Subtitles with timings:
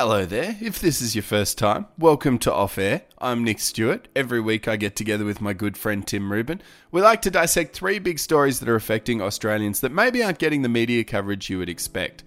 [0.00, 0.56] Hello there.
[0.60, 3.02] If this is your first time, welcome to Off Air.
[3.18, 4.06] I'm Nick Stewart.
[4.14, 6.62] Every week I get together with my good friend Tim Rubin.
[6.92, 10.62] We like to dissect three big stories that are affecting Australians that maybe aren't getting
[10.62, 12.22] the media coverage you would expect.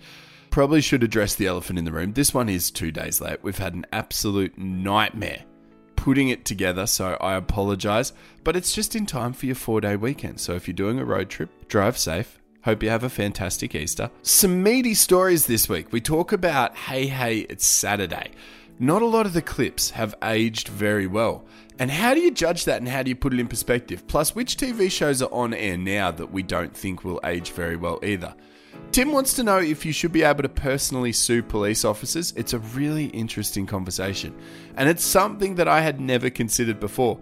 [0.50, 2.12] Probably should address the elephant in the room.
[2.12, 3.42] This one is two days late.
[3.42, 5.46] We've had an absolute nightmare
[5.96, 8.12] putting it together, so I apologise.
[8.44, 10.42] But it's just in time for your four day weekend.
[10.42, 12.41] So if you're doing a road trip, drive safe.
[12.64, 14.12] Hope you have a fantastic Easter.
[14.22, 15.92] Some meaty stories this week.
[15.92, 18.30] We talk about Hey Hey, it's Saturday.
[18.78, 21.44] Not a lot of the clips have aged very well.
[21.80, 24.06] And how do you judge that and how do you put it in perspective?
[24.08, 27.78] Plus, which TV shows are on air now that we don't think will age very
[27.78, 28.36] well either?
[28.92, 32.32] Tim wants to know if you should be able to personally sue police officers.
[32.38, 34.40] It's a really interesting conversation,
[34.76, 37.20] and it's something that I had never considered before.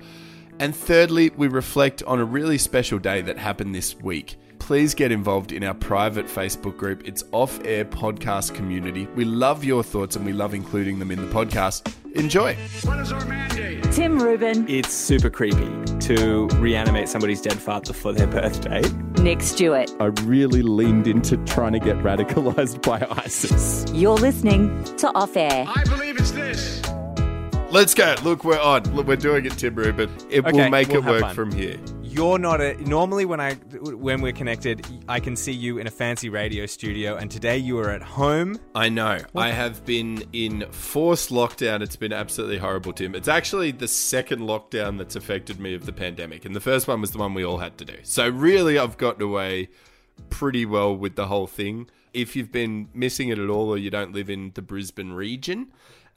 [0.59, 4.35] And thirdly, we reflect on a really special day that happened this week.
[4.69, 7.07] Please get involved in our private Facebook group.
[7.07, 9.07] It's Off Air Podcast Community.
[9.15, 11.91] We love your thoughts and we love including them in the podcast.
[12.13, 12.55] Enjoy.
[12.83, 13.81] What is our mandate?
[13.91, 15.71] Tim Rubin, It's super creepy
[16.01, 18.83] to reanimate somebody's dead father for their birthday.
[19.23, 19.89] Nick Stewart.
[19.99, 23.91] I really leaned into trying to get radicalized by ISIS.
[23.91, 25.65] You're listening to Off Air.
[25.67, 26.79] I believe it's this.
[27.71, 28.13] Let's go.
[28.23, 28.83] Look, we're on.
[28.95, 30.15] Look, we're doing it, Tim Rubin.
[30.29, 31.33] It will make we'll it work fun.
[31.33, 31.79] from here.
[32.19, 35.89] You're not a normally when I when we're connected, I can see you in a
[35.89, 38.59] fancy radio studio, and today you are at home.
[38.75, 39.19] I know.
[39.33, 41.81] I have been in forced lockdown.
[41.81, 43.15] It's been absolutely horrible, Tim.
[43.15, 46.43] It's actually the second lockdown that's affected me of the pandemic.
[46.43, 47.95] And the first one was the one we all had to do.
[48.03, 49.69] So, really, I've gotten away
[50.29, 51.89] pretty well with the whole thing.
[52.13, 55.71] If you've been missing it at all or you don't live in the Brisbane region,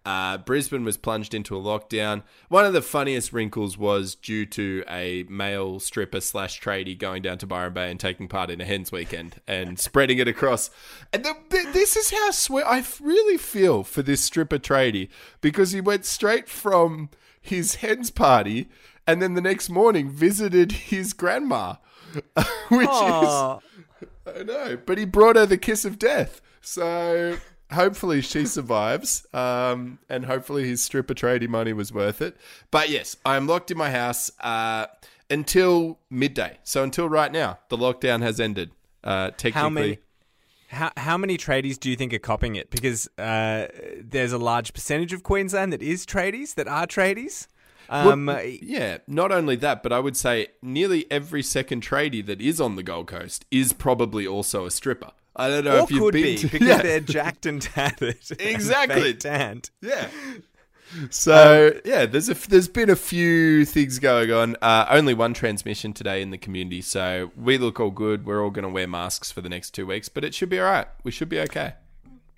[0.05, 2.23] uh, Brisbane was plunged into a lockdown.
[2.49, 7.39] One of the funniest wrinkles was due to a male stripper slash tradie going down
[7.39, 10.71] to Byron Bay and taking part in a hens weekend and spreading it across.
[11.13, 15.09] And the, th- this is how swear I really feel for this stripper tradie
[15.41, 18.69] because he went straight from his hens party
[19.07, 21.75] and then the next morning visited his grandma,
[22.69, 23.59] which Aw.
[23.59, 23.63] is
[24.27, 26.41] I know, but he brought her the kiss of death.
[26.61, 27.39] So
[27.73, 32.37] hopefully she survives, um, and hopefully his stripper tradie money was worth it.
[32.71, 34.87] But yes, I am locked in my house uh,
[35.31, 36.59] until midday.
[36.63, 38.71] So until right now, the lockdown has ended.
[39.03, 39.99] Uh, technically, How many?
[40.69, 42.71] How, how many tradies do you think are copying it?
[42.71, 43.67] Because uh,
[44.01, 47.47] there's a large percentage of Queensland that is tradies, that are tradies.
[47.91, 52.41] Um, Well, yeah, not only that, but I would say nearly every second tradie that
[52.41, 55.13] is on the Gold Coast is probably also a stripper.
[55.35, 56.83] I don't know or if you've could been be to- because Yeah.
[56.83, 58.19] they're jacked and tattered.
[58.31, 59.01] and Exactly.
[59.03, 59.71] fake tanned.
[59.81, 60.09] Yeah.
[61.11, 64.57] So yeah, there's a there's been a few things going on.
[64.61, 68.27] Uh, only one transmission today in the community, so we look all good.
[68.27, 70.59] We're all going to wear masks for the next two weeks, but it should be
[70.61, 70.87] all right.
[71.03, 71.75] We should be okay.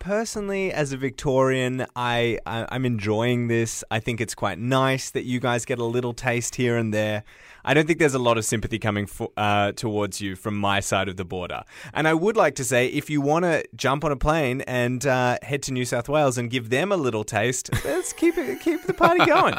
[0.04, 5.24] Personally as a victorian I, I i'm enjoying this i think it's quite nice that
[5.24, 7.24] you guys get a little taste here and there
[7.64, 10.80] i don't think there's a lot of sympathy coming for, uh, towards you from my
[10.80, 11.62] side of the border
[11.94, 15.06] and i would like to say if you want to jump on a plane and
[15.06, 18.60] uh, head to new south wales and give them a little taste let's keep it
[18.60, 19.54] keep the party going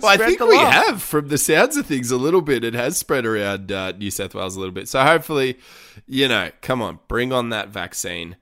[0.00, 0.72] Well, I think we love.
[0.72, 2.62] have, from the sounds of things, a little bit.
[2.64, 4.88] It has spread around uh, New South Wales a little bit.
[4.88, 5.58] So hopefully,
[6.06, 8.36] you know, come on, bring on that vaccine.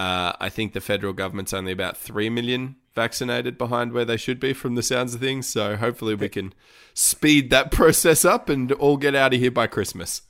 [0.00, 4.40] Uh, I think the federal government's only about three million vaccinated behind where they should
[4.40, 5.46] be, from the sounds of things.
[5.46, 6.54] So hopefully, we can
[6.94, 10.22] speed that process up and all get out of here by Christmas.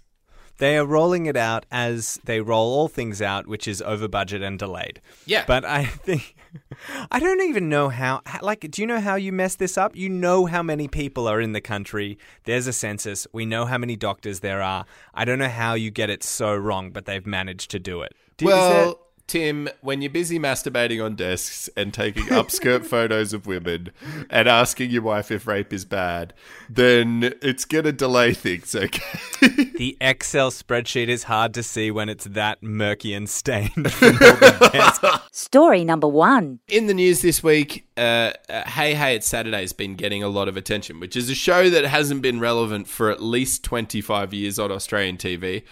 [0.58, 4.42] They are rolling it out as they roll all things out, which is over budget
[4.42, 5.00] and delayed.
[5.24, 5.44] Yeah.
[5.46, 6.34] But I think.
[7.12, 8.22] I don't even know how.
[8.42, 9.94] Like, do you know how you mess this up?
[9.94, 12.18] You know how many people are in the country.
[12.44, 13.26] There's a census.
[13.32, 14.84] We know how many doctors there are.
[15.14, 18.12] I don't know how you get it so wrong, but they've managed to do it.
[18.36, 23.90] Do- Well, Tim, when you're busy masturbating on desks and taking upskirt photos of women
[24.28, 26.34] and asking your wife if rape is bad,
[26.68, 29.20] then it's going to delay things, okay?
[29.76, 33.70] the Excel spreadsheet is hard to see when it's that murky and stained.
[33.92, 35.28] from all the desks.
[35.30, 36.58] Story number one.
[36.66, 40.28] In the news this week, uh, uh, Hey Hey It's Saturday has been getting a
[40.28, 44.34] lot of attention, which is a show that hasn't been relevant for at least 25
[44.34, 45.62] years on Australian TV.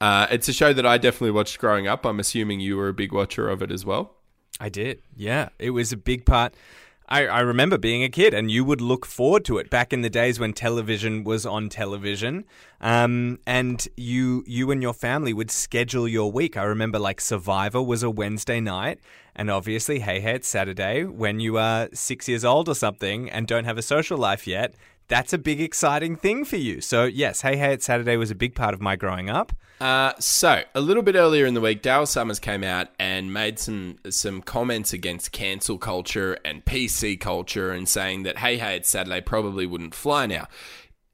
[0.00, 2.04] Uh, it's a show that I definitely watched growing up.
[2.04, 4.16] I'm assuming you were a big watcher of it as well.
[4.60, 5.02] I did.
[5.16, 6.54] Yeah, it was a big part.
[7.06, 10.00] I, I remember being a kid, and you would look forward to it back in
[10.00, 12.44] the days when television was on television,
[12.80, 16.56] um, and you you and your family would schedule your week.
[16.56, 19.00] I remember like Survivor was a Wednesday night,
[19.36, 21.04] and obviously, hey, hey, it's Saturday.
[21.04, 24.74] When you are six years old or something and don't have a social life yet,
[25.08, 26.80] that's a big exciting thing for you.
[26.80, 29.52] So yes, Hey Hey It's Saturday was a big part of my growing up.
[29.80, 33.58] Uh, so a little bit earlier in the week, Daryl Somers came out and made
[33.58, 38.88] some some comments against cancel culture and PC culture, and saying that Hey Hey It's
[38.88, 40.48] Saturday probably wouldn't fly now.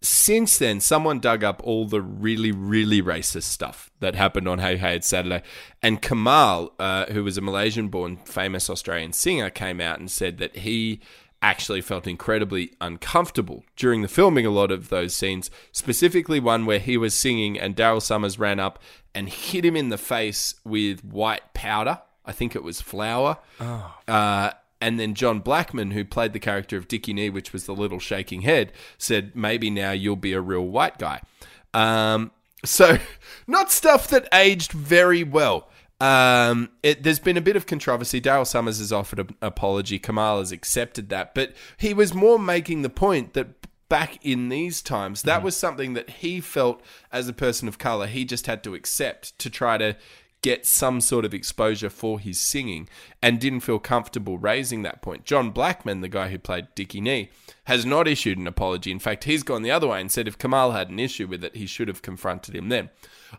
[0.03, 4.77] Since then, someone dug up all the really, really racist stuff that happened on Hey
[4.77, 5.43] Hey It's Saturday,
[5.83, 10.59] and Kamahl, uh, who was a Malaysian-born famous Australian singer, came out and said that
[10.59, 11.01] he
[11.43, 16.79] actually felt incredibly uncomfortable during the filming a lot of those scenes, specifically one where
[16.79, 18.79] he was singing and Daryl Somers ran up
[19.15, 22.01] and hit him in the face with white powder.
[22.25, 23.39] I think it was flour.
[24.07, 24.51] Uh,
[24.81, 27.99] and then John Blackman, who played the character of Dickie Knee, which was the little
[27.99, 31.21] shaking head, said, maybe now you'll be a real white guy.
[31.75, 32.31] Um,
[32.65, 32.99] so,
[33.47, 35.69] not stuff that aged very well.
[36.01, 38.21] Um, it, there's been a bit of controversy.
[38.21, 39.99] Daryl Somers has offered an apology.
[39.99, 43.61] Kamahl has accepted that, but he was more making the point that
[43.91, 46.81] back in these times, that was something that he felt
[47.13, 49.95] as a person of color he just had to accept to try to
[50.43, 52.89] get some sort of exposure for his singing
[53.23, 55.25] and didn't feel comfortable raising that point.
[55.25, 57.31] John Blackman, the guy who played Dickie Knee,
[57.65, 58.91] has not issued an apology.
[58.91, 61.45] In fact, he's gone the other way and said if Kamahl had an issue with
[61.45, 62.91] it, he should have confronted him then.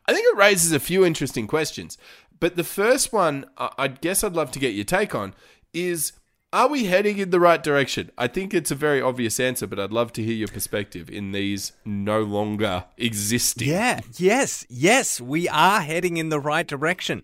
[0.05, 1.97] I think it raises a few interesting questions.
[2.39, 5.33] But the first one, I guess I'd love to get your take on,
[5.73, 6.13] is
[6.53, 8.11] are we heading in the right direction?
[8.17, 11.31] I think it's a very obvious answer, but I'd love to hear your perspective in
[11.31, 13.69] these no longer existing.
[13.69, 17.23] Yeah, yes, yes, we are heading in the right direction.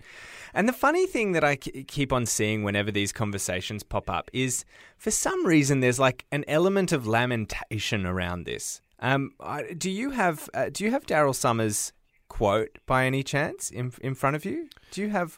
[0.54, 4.64] And the funny thing that I keep on seeing whenever these conversations pop up is
[4.98, 8.82] for some reason there's like an element of lamentation around this.
[9.00, 9.34] Um,
[9.78, 11.94] do you have uh, do you have Daryl Somers
[12.30, 14.70] quote by any chance in in front of you?
[14.90, 15.38] Do you have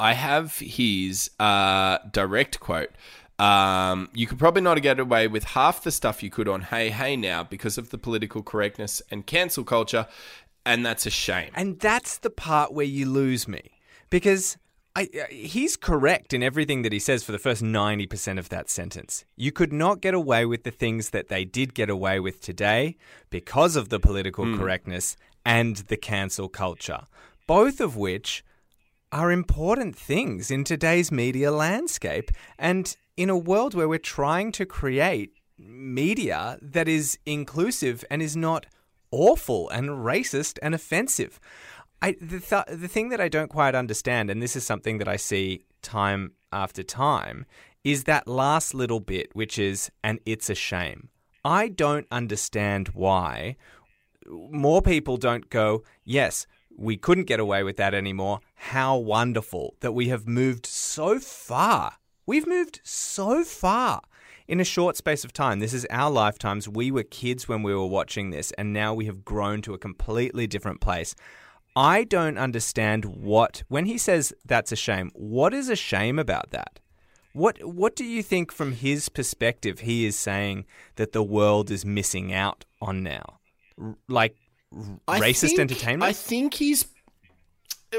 [0.00, 2.90] I have his uh, direct quote.
[3.38, 6.90] Um, you could probably not get away with half the stuff you could on Hey
[6.90, 10.06] Hey now because of the political correctness and cancel culture,
[10.66, 11.50] and that's a shame.
[11.54, 13.62] And that's the part where you lose me
[14.10, 14.56] because
[14.96, 18.68] I, uh, he's correct in everything that he says for the first 90% of that
[18.68, 19.24] sentence.
[19.36, 22.96] You could not get away with the things that they did get away with today
[23.30, 25.16] because of the political correctness
[25.46, 27.02] and the cancel culture,
[27.46, 28.44] both of which
[29.12, 34.66] are important things in today's media landscape and in a world where we're trying to
[34.66, 38.66] create media that is inclusive and is not
[39.10, 41.40] awful and racist and offensive.
[42.00, 45.08] I the th- the thing that I don't quite understand and this is something that
[45.08, 47.44] I see time after time
[47.82, 51.08] is that last little bit which is and it's a shame.
[51.44, 53.56] I don't understand why
[54.28, 56.46] more people don't go, yes,
[56.78, 58.40] we couldn't get away with that anymore.
[58.54, 61.94] How wonderful that we have moved so far.
[62.24, 64.00] We've moved so far
[64.46, 65.58] in a short space of time.
[65.58, 66.68] This is our lifetimes.
[66.68, 69.78] We were kids when we were watching this, and now we have grown to a
[69.78, 71.14] completely different place.
[71.74, 76.50] I don't understand what, when he says that's a shame, what is a shame about
[76.50, 76.80] that?
[77.32, 80.64] What what do you think from his perspective he is saying
[80.96, 83.38] that the world is missing out on now?
[84.08, 84.34] Like
[85.06, 86.02] I racist think- entertainment?
[86.08, 86.86] I think he's.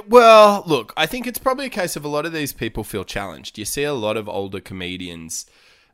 [0.07, 3.03] Well, look, I think it's probably a case of a lot of these people feel
[3.03, 3.57] challenged.
[3.57, 5.47] You see a lot of older comedians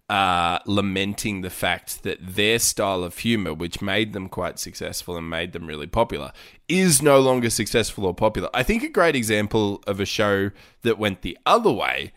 [0.09, 5.29] uh, lamenting the fact that their style of humor, which made them quite successful and
[5.29, 6.33] made them really popular,
[6.67, 8.49] is no longer successful or popular.
[8.53, 10.51] I think a great example of a show
[10.81, 12.11] that went the other way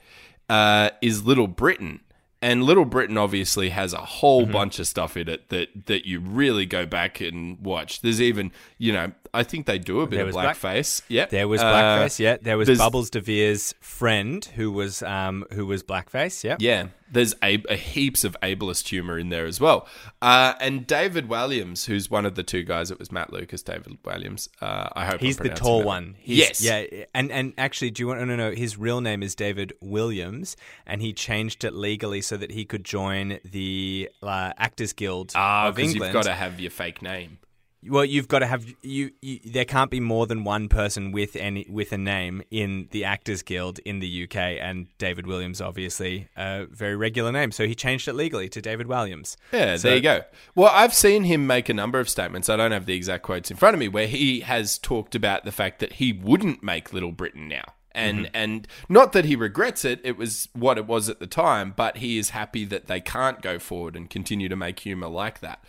[0.48, 2.00] uh, is Little Britain.
[2.40, 4.52] And Little Britain obviously has a whole Mm-hmm.
[4.52, 8.00] bunch of stuff in it that, that you really go back and watch.
[8.00, 11.02] There's even, you know, I think they do a bit There of was black- blackface.
[11.08, 11.30] Yep.
[11.30, 12.36] There was Uh, blackface, yeah.
[12.40, 16.56] There was Bubbles DeVere's friend who was um who was blackface, yeah.
[16.58, 19.88] Yeah, there's a, a heaps of ableist humor in there as well.
[20.20, 23.96] Uh, and David Walliams, who's one of the two guys, it was Matt Lucas, David
[24.02, 24.48] Walliams.
[24.60, 26.16] Uh, I hope He's the tall one.
[26.18, 26.60] He's, yes.
[26.60, 30.56] Yeah, and and actually, do you want to know his real name is David Williams,
[30.86, 35.68] and he changed it legally so that he could join the uh, Actors Guild Ah,
[35.68, 36.14] of because England.
[36.14, 37.38] you've got to have your fake name.
[37.86, 39.38] Well, you've got to have you, you.
[39.44, 43.42] There can't be more than one person with any with a name in the Actors
[43.42, 47.52] Guild in the UK, and David Williams, obviously, a very regular name.
[47.52, 49.36] So he changed it legally to David Walliams.
[49.52, 50.22] Yeah, So- there you go.
[50.56, 52.48] Well, I've seen him make a number of statements.
[52.48, 55.44] I don't have the exact quotes in front of me, where he has talked about
[55.44, 57.64] the fact that he wouldn't make Little Britain now.
[57.98, 58.36] And Mm-hmm.
[58.36, 61.98] and not that he regrets it, it was what it was at the time, but
[61.98, 65.62] he is happy that they can't go forward and continue to make humor like that.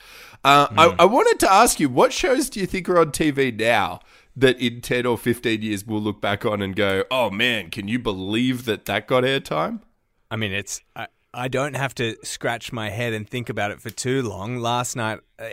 [0.44, 0.80] Uh, Hmm.
[0.80, 4.00] I, I wanted to ask you, what shows do you think are on TV now
[4.36, 7.88] that in 10 or 15 years we'll look back on and go, oh man, can
[7.88, 9.82] you believe that that got airtime?
[10.32, 10.82] I mean, it's.
[10.96, 14.58] I, I don't have to scratch my head and think about it for too long.
[14.58, 15.46] Last night, uh,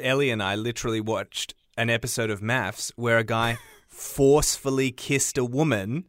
[0.00, 5.44] Ellie and I literally watched an episode of MAFS where a guy forcefully kissed a
[5.44, 6.04] woman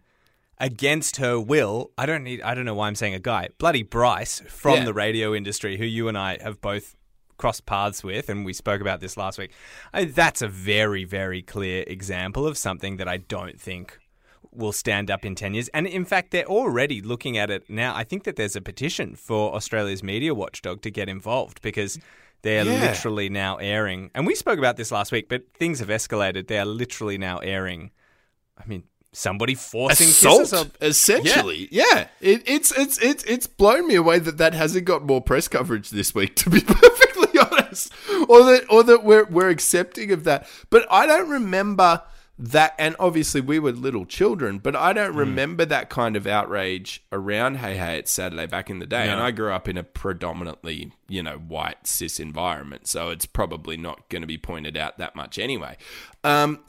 [0.64, 1.92] against her will.
[1.98, 2.42] I don't need.
[2.42, 3.50] I don't know why I'm saying a guy.
[3.60, 4.86] Bloody Bryce from Yeah.
[4.86, 6.96] the radio industry, who you and I have both
[7.38, 9.52] crossed paths with, and we spoke about this last week.
[9.94, 14.00] I, that's a very, very clear example of something that I don't think
[14.52, 15.68] will stand up in 10 years.
[15.74, 17.94] And in fact, they're already looking at it now.
[17.96, 22.00] I think that there's a petition for Australia's media watchdog to get involved because
[22.44, 22.80] they're Yeah.
[22.80, 24.12] literally now airing.
[24.16, 26.48] And we spoke about this last week, but things have escalated.
[26.48, 27.92] They are literally now airing.
[28.58, 30.60] I mean, somebody forcing assault kisses.
[30.60, 31.70] on- essentially.
[31.72, 35.48] Yeah, It, it's it's it's it's blown me away that that hasn't got more press
[35.48, 37.94] coverage this week to be perfectly honest.
[38.28, 40.48] Or that or that we're we're accepting of that.
[40.70, 42.02] But i don't remember
[42.40, 47.04] that and obviously we were little children but i don't remember that kind of outrage
[47.12, 49.08] around hey hey it's saturday back in the day.
[49.08, 53.78] And i grew up in a predominantly you know white cis environment so it's probably
[53.78, 55.78] not going to be pointed out that much anyway.
[56.24, 56.60] Um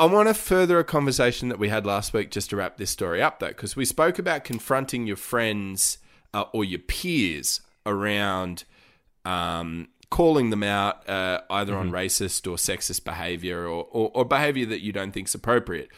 [0.00, 2.88] I want to further a conversation that we had last week just to wrap this
[2.88, 5.98] story up, though, because we spoke about confronting your friends
[6.32, 8.64] uh, or your peers around
[9.26, 14.64] um, calling them out uh, either on racist or sexist behavior or, or, or behavior
[14.64, 15.90] that you don't think is appropriate.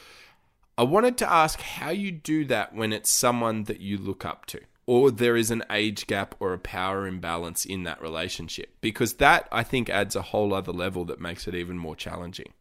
[0.77, 4.47] I wanted to ask how you do that when it's someone that you look up
[4.47, 9.15] to, or there is an age gap or a power imbalance in that relationship, because
[9.15, 12.53] that I think adds a whole other level that makes it even more challenging.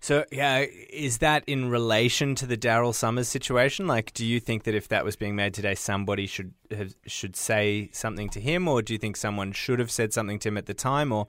[0.00, 3.88] So, yeah, is that in relation to the Daryl Somers situation?
[3.88, 7.34] Like, do you think that if that was being made today, somebody should have, should
[7.34, 10.56] say something to him, or do you think someone should have said something to him
[10.56, 11.26] at the time, or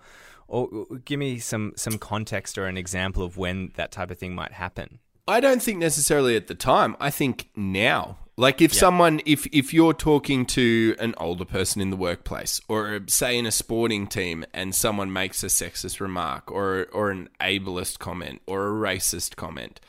[0.47, 0.67] or
[1.05, 4.53] give me some some context or an example of when that type of thing might
[4.53, 4.99] happen?
[5.27, 6.95] I don't think necessarily at the time.
[6.99, 8.17] I think now.
[8.39, 13.01] Like if someone if if you're talking to an older person in the workplace or
[13.07, 17.99] say in a sporting team and someone makes a sexist remark or or an ableist
[17.99, 19.81] comment or a racist comment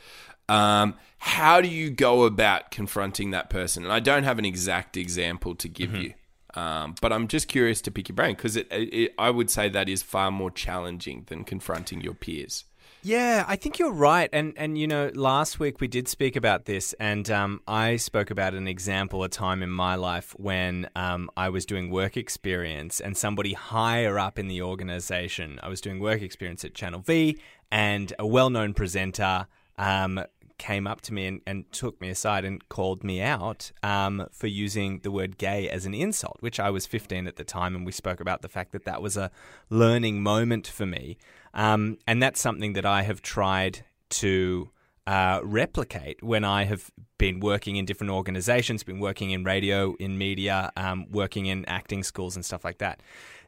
[0.49, 3.83] um, how do you go about confronting that person?
[3.83, 6.13] And I don't have an exact example to give you,
[6.55, 9.69] um, but I'm just curious to pick your brain because it, it, I would say
[9.69, 12.65] that is far more challenging than confronting your peers.
[13.03, 14.29] Yeah, I think you're right.
[14.31, 18.29] And and you know, last week we did speak about this, and um, I spoke
[18.29, 22.99] about an example, a time in my life when um, I was doing work experience,
[22.99, 27.39] and somebody higher up in the organization, I was doing work experience at Channel V,
[27.71, 29.47] and a well-known presenter.
[29.79, 30.23] Um,
[30.59, 34.45] came up to me and, and took me aside and called me out um, for
[34.45, 37.83] using the word gay as an insult, which I was 15 at the time, and
[37.83, 39.31] we spoke about the fact that that was a
[39.71, 41.17] learning moment for me.
[41.53, 44.69] Um, and that's something that I have tried to
[45.07, 50.17] uh, replicate when I have been working in different organizations, been working in radio, in
[50.17, 53.01] media, um, working in acting schools and stuff like that.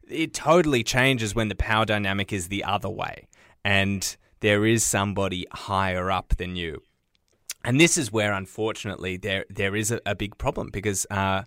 [0.08, 3.28] It totally changes when the power dynamic is the other way
[3.64, 6.82] and there is somebody higher up than you.
[7.64, 11.44] And this is where, unfortunately, there there is a, a big problem because uh,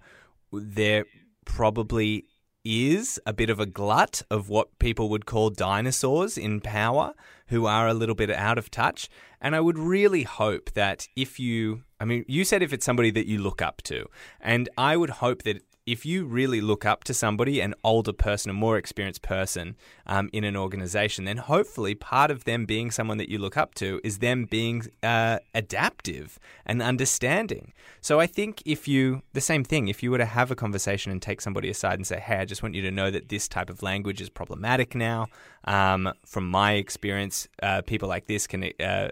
[0.50, 1.04] there
[1.44, 2.24] probably
[2.66, 7.14] is a bit of a glut of what people would call dinosaurs in power
[7.48, 9.08] who are a little bit out of touch.
[9.40, 13.10] And I would really hope that if you, I mean, you said if it's somebody
[13.12, 14.06] that you look up to,
[14.40, 18.50] and I would hope that if you really look up to somebody, an older person,
[18.50, 19.76] a more experienced person
[20.06, 23.72] um, in an organization, then hopefully part of them being someone that you look up
[23.76, 27.72] to is them being uh, adaptive and understanding.
[28.00, 31.12] So I think if you, the same thing, if you were to have a conversation
[31.12, 33.46] and take somebody aside and say, hey, I just want you to know that this
[33.46, 35.28] type of language is problematic now.
[35.66, 39.10] Um, from my experience, uh, people like this can uh,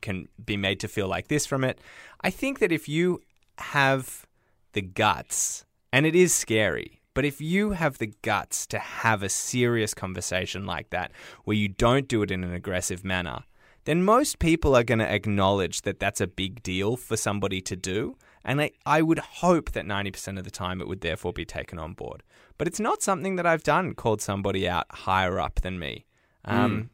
[0.00, 1.80] can be made to feel like this from it.
[2.20, 3.22] I think that if you
[3.58, 4.24] have
[4.72, 5.65] the guts
[5.96, 7.00] and it is scary.
[7.14, 11.10] But if you have the guts to have a serious conversation like that,
[11.44, 13.44] where you don't do it in an aggressive manner,
[13.84, 17.76] then most people are going to acknowledge that that's a big deal for somebody to
[17.76, 18.16] do.
[18.44, 21.78] And I, I would hope that 90% of the time it would therefore be taken
[21.78, 22.22] on board.
[22.58, 26.04] But it's not something that I've done, called somebody out higher up than me.
[26.44, 26.90] Um,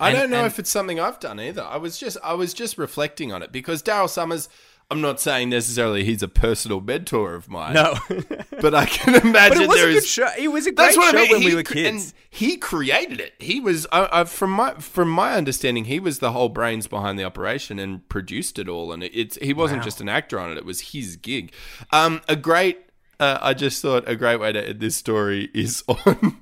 [0.00, 1.62] I And- don't know and- if it's something I've done either.
[1.62, 4.48] I was just I was just reflecting on it because Daryl Somers.
[4.90, 7.72] I'm not saying necessarily he's a personal mentor of mine.
[7.74, 7.94] No.
[8.60, 10.06] but I can imagine but it was there a good is.
[10.06, 10.28] show.
[10.38, 11.30] It was a great That's what show I mean.
[11.32, 12.04] when he, we were kids.
[12.04, 13.32] and he created it.
[13.38, 17.18] He was, I, I, from my from my understanding, he was the whole brains behind
[17.18, 18.92] the operation and produced it all.
[18.92, 21.52] And it, it's he wasn't just an actor on it; it was his gig.
[21.90, 22.78] Um, a great.
[23.18, 26.40] Uh, I just thought a great way to end this story is on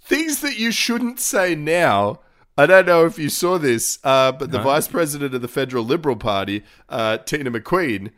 [0.00, 2.20] things that you shouldn't say now.
[2.58, 5.84] I don't know if you saw this, uh, but the vice president of the federal
[5.84, 8.10] Liberal Party, uh, Teena McQueen,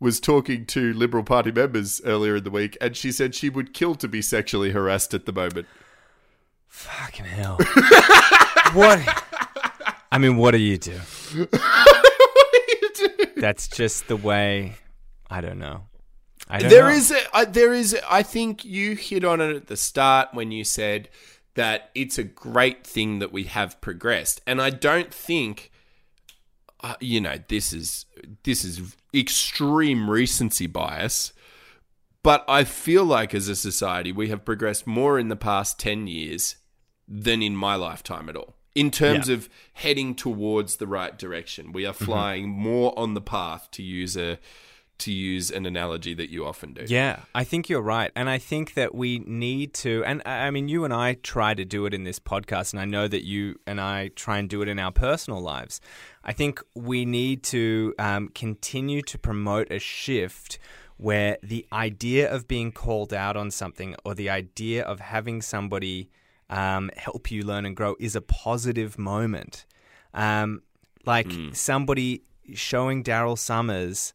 [0.00, 3.74] was talking to Liberal Party members earlier in the week, and she said she would
[3.74, 5.66] kill to be sexually harassed at the moment.
[6.68, 7.56] Fucking hell.
[8.72, 9.22] what?
[10.10, 10.98] I mean, what do you do?
[13.36, 14.76] That's just the way.
[15.30, 15.82] I don't know.
[16.48, 16.94] I don't There know.
[16.96, 17.94] is, a, uh, there is.
[17.94, 21.08] a- I think you hit on it at the start when you said
[21.54, 25.70] that it's a great thing that we have progressed, and I don't think,
[26.80, 28.06] uh, you know, this is
[28.44, 31.32] this is extreme recency bias,
[32.22, 36.06] but I feel like as a society we have progressed more in the past ten
[36.06, 36.56] years
[37.06, 38.56] than in my lifetime at all.
[38.74, 39.34] In terms Yeah.
[39.34, 44.16] of heading towards the right direction, we are flying more on the path to use
[44.16, 44.38] a
[44.98, 46.84] to use an analogy that you often do.
[46.86, 48.10] Yeah, I think you're right.
[48.14, 51.64] And I think that we need to, and I mean, you and I try to
[51.64, 54.62] do it in this podcast, and I know that you and I try and do
[54.62, 55.80] it in our personal lives.
[56.22, 60.58] I think we need to um, continue to promote a shift
[60.96, 66.08] where the idea of being called out on something or the idea of having somebody
[66.48, 69.66] um, help you learn and grow is a positive moment.
[70.14, 70.62] Um,
[71.04, 72.22] like somebody
[72.54, 74.12] showing Daryl Somers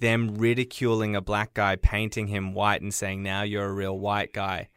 [0.00, 4.32] them ridiculing a black guy, painting him white, and saying, now you're a real white
[4.32, 4.68] guy.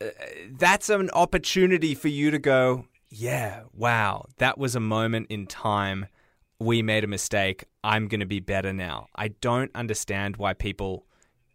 [0.00, 0.06] Uh,
[0.50, 6.06] That's an opportunity for you to go, yeah, wow, that was a moment in time.
[6.58, 7.64] We made a mistake.
[7.82, 9.08] I'm going to be better now.
[9.16, 11.06] I don't understand why people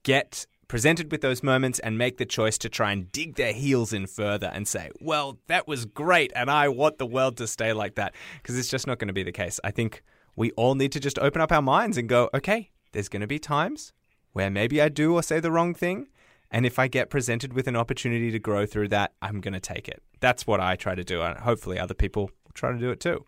[0.03, 3.91] get presented with those moments and make the choice to try and dig their heels
[3.91, 7.73] in further and say, well, that was great and I want the world to stay
[7.73, 8.13] like that.
[8.41, 9.59] Because it's just not going to be the case.
[9.63, 10.03] I think
[10.35, 13.27] we all need to just open up our minds and go, okay, there's going to
[13.27, 13.93] be times
[14.33, 16.07] where maybe I do or say the wrong thing.
[16.51, 19.59] And if I get presented with an opportunity to grow through that, I'm going to
[19.59, 20.01] take it.
[20.19, 21.21] That's what I try to do.
[21.21, 23.25] And hopefully other people will try to do it too.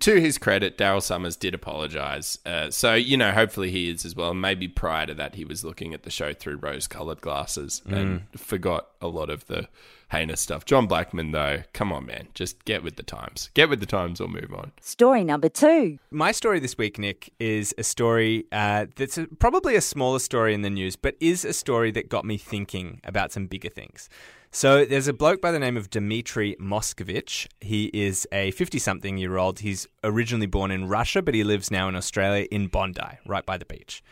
[0.00, 2.38] To his credit, Daryl Somers did apologise.
[2.44, 4.34] Uh, so, you know, hopefully he is as well.
[4.34, 8.22] Maybe prior to that, he was looking at the show through rose coloured glasses and
[8.36, 9.68] forgot a lot of the
[10.10, 10.64] heinous stuff.
[10.66, 12.28] John Blackman, though, come on, man.
[12.34, 13.48] Just get with the times.
[13.54, 14.72] Get with the times or move on.
[14.80, 15.98] Story number two.
[16.10, 20.52] My story this week, Nick, is a story uh, that's a, probably a smaller story
[20.52, 24.10] in the news, but is a story that got me thinking about some bigger things.
[24.52, 27.46] So there's a bloke by the name of Dmitry Moskovich.
[27.60, 29.60] He is a 50 something year old.
[29.60, 33.56] He's originally born in Russia, but he lives now in Australia in Bondi, right by
[33.56, 34.02] the beach.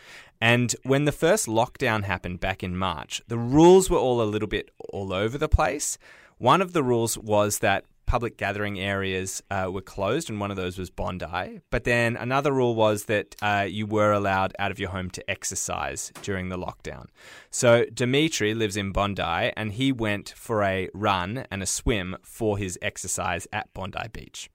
[0.41, 4.47] And when the first lockdown happened back in March, the rules were all a little
[4.47, 5.99] bit all over the place.
[6.39, 10.57] One of the rules was that public gathering areas uh, were closed, and one of
[10.57, 11.61] those was Bondi.
[11.71, 15.31] But then another rule was that uh, you were allowed out of your home to
[15.31, 17.09] exercise during the lockdown.
[17.51, 22.57] So Dimitri lives in Bondi, and he went for a run and a swim for
[22.57, 24.49] his exercise at Bondi Beach.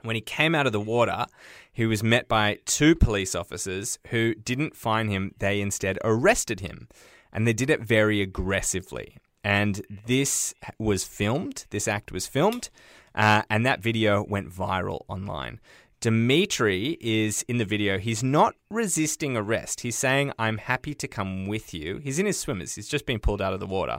[0.00, 1.26] When he came out of the water,
[1.72, 6.88] he was met by two police officers who didn't fine him, they instead arrested him.
[7.34, 9.18] And they did it very aggressively.
[9.44, 12.70] And this was filmed, this act was filmed,
[13.14, 15.60] uh, and that video went viral online.
[16.02, 17.96] Dimitri is in the video.
[17.96, 19.82] He's not resisting arrest.
[19.82, 21.98] He's saying, I'm happy to come with you.
[21.98, 22.74] He's in his swimmers.
[22.74, 23.98] He's just been pulled out of the water.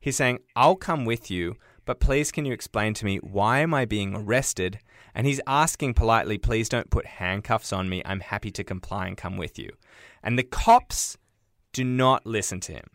[0.00, 3.74] He's saying, I'll come with you, but please can you explain to me why am
[3.74, 4.78] I being arrested?
[5.14, 8.00] And he's asking politely, please don't put handcuffs on me.
[8.06, 9.72] I'm happy to comply and come with you.
[10.22, 11.18] And the cops
[11.74, 12.86] do not listen to him.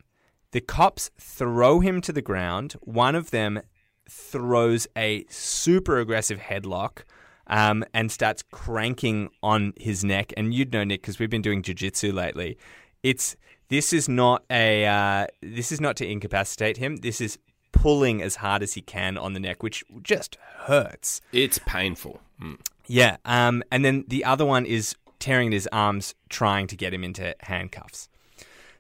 [0.52, 2.74] The cops throw him to the ground.
[2.82, 3.62] One of them
[4.10, 7.04] throws a super aggressive headlock
[7.48, 10.34] um, and starts cranking on his neck.
[10.38, 12.58] And you'd know Nick because we've been doing jujitsu lately.
[13.04, 13.36] It's
[13.70, 16.98] this is not a uh, this is not to incapacitate him.
[16.98, 17.38] This is
[17.72, 21.22] pulling as hard as he can on the neck, which just hurts.
[21.32, 22.22] It's painful.
[22.42, 22.60] Mm.
[22.88, 23.18] Yeah.
[23.26, 27.04] Um, and then the other one is tearing at his arms, trying to get him
[27.04, 28.10] into handcuffs.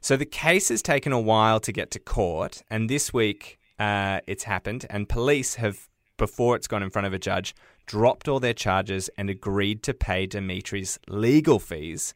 [0.01, 4.21] So the case has taken a while to get to court, and this week uh,
[4.27, 7.55] it's happened, and police have, before it's gone in front of a judge,
[7.85, 12.13] dropped all their charges and agreed to pay Dimitri's legal fees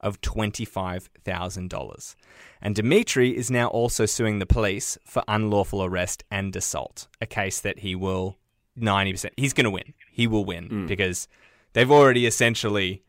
[0.00, 2.14] of $25,000.
[2.60, 7.60] And Dimitri is now also suing the police for unlawful arrest and assault, a case
[7.60, 8.36] that he will
[8.78, 9.94] 90%, he's going to win.
[10.10, 11.28] He will win because
[11.72, 13.02] they've already essentially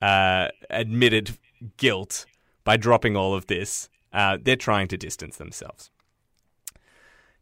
[0.00, 1.36] uh, admitted
[1.76, 2.26] guilt
[2.66, 3.88] by dropping all of this.
[4.12, 5.90] Uh, they're trying to distance themselves.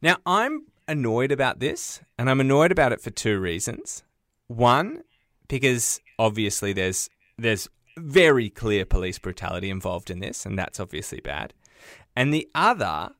[0.02, 4.04] Now, I'm annoyed about this, and I'm annoyed about it for two reasons.
[4.46, 5.02] One,
[5.48, 7.08] because obviously there's
[7.38, 11.54] there's very clear police brutality involved in this, and that's obviously bad.
[12.14, 13.10] And the other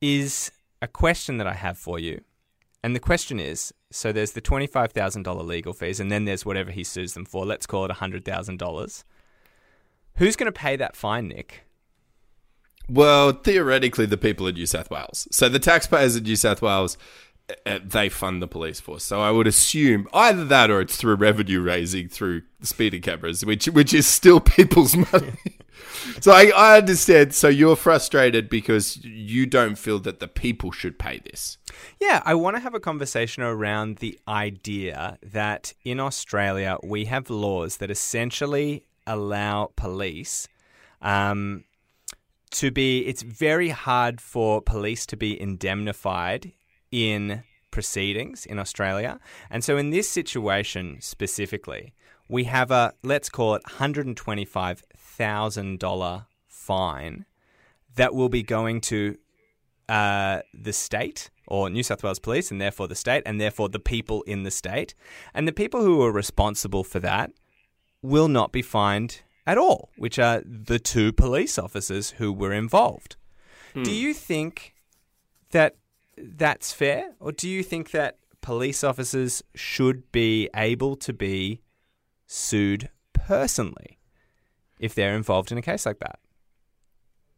[0.00, 2.22] is a question that I have for you.
[2.82, 6.84] And the question is so there's the $25,000 legal fees, and then there's whatever he
[6.84, 7.44] sues them for.
[7.44, 9.04] Let's call it $100,000.
[10.20, 11.62] Who's going to pay that fine, Nick?
[12.90, 15.26] Well, theoretically, the people of New South Wales.
[15.30, 16.98] So the taxpayers of New South Wales,
[17.64, 19.02] uh, they fund the police force.
[19.02, 23.64] So I would assume either that or it's through revenue raising through speeder cameras, which
[23.64, 25.38] which is still people's money.
[26.20, 27.32] so I, I understand.
[27.32, 31.56] So you're frustrated because you don't feel that the people should pay this.
[31.98, 37.30] Yeah, I want to have a conversation around the idea that in Australia we have
[37.30, 40.48] laws that essentially allow police
[41.02, 41.64] um,
[42.52, 43.06] to be.
[43.06, 46.52] It's very hard for police to be indemnified
[46.90, 49.18] in proceedings in Australia,
[49.50, 51.94] and so in this situation specifically,
[52.28, 57.24] we have a let's call it hundred and twenty-five thousand dollar fine
[57.96, 59.16] that will be going to
[59.88, 63.80] uh, the state or New South Wales Police, and therefore the state, and therefore the
[63.80, 64.94] people in the state.
[65.34, 67.32] And the people who are responsible for that
[68.02, 73.16] will not be fined at all, which are the two police officers who were involved.
[73.74, 73.88] Do hmm.
[73.90, 74.74] you think
[75.50, 75.76] that
[76.16, 81.62] that's fair, or do you think that police officers should be able to be
[82.26, 83.98] sued personally
[84.78, 86.18] if they're involved in a case like that?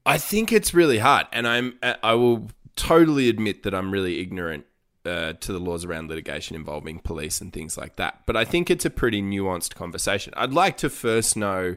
[0.04, 4.66] I think it's really hard, and I'm I will totally admit that I'm really ignorant
[5.04, 8.22] uh, to the laws around litigation involving police and things like that.
[8.26, 10.32] But I think it's a pretty nuanced conversation.
[10.36, 11.76] I'd like to first know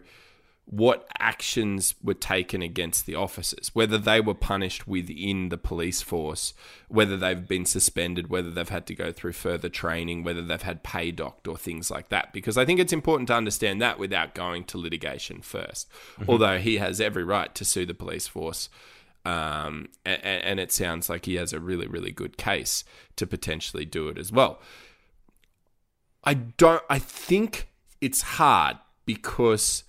[0.68, 6.56] what actions were taken against the officers, whether they were punished within the police force,
[6.88, 10.82] whether they've been suspended, whether they've had to go through further training, whether they've had
[10.82, 12.34] pay docked or things like that.
[12.34, 15.86] Because I think it's important to understand that without going to litigation 1st
[16.28, 18.70] Although he has every right to sue the police force.
[19.26, 22.84] Um, and, and it sounds like he has a really, really good case
[23.16, 24.60] to potentially do it as well.
[26.24, 26.84] I don't.
[26.90, 27.70] I think
[28.02, 29.84] it's hard because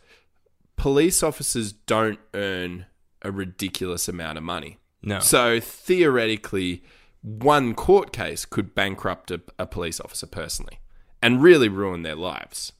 [0.76, 2.86] police officers don't earn
[3.22, 4.78] a ridiculous amount of money.
[5.02, 5.20] No.
[5.20, 6.82] So theoretically,
[7.22, 10.80] one court case could bankrupt a, a police officer personally
[11.22, 12.72] and really ruin their lives.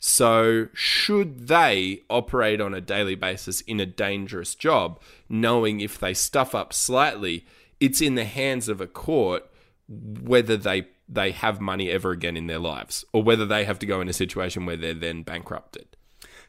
[0.00, 6.14] So, should they operate on a daily basis in a dangerous job, knowing if they
[6.14, 7.44] stuff up slightly,
[7.80, 9.44] it's in the hands of a court
[9.88, 13.86] whether they they have money ever again in their lives, or whether they have to
[13.86, 15.86] go in a situation where they're then bankrupted.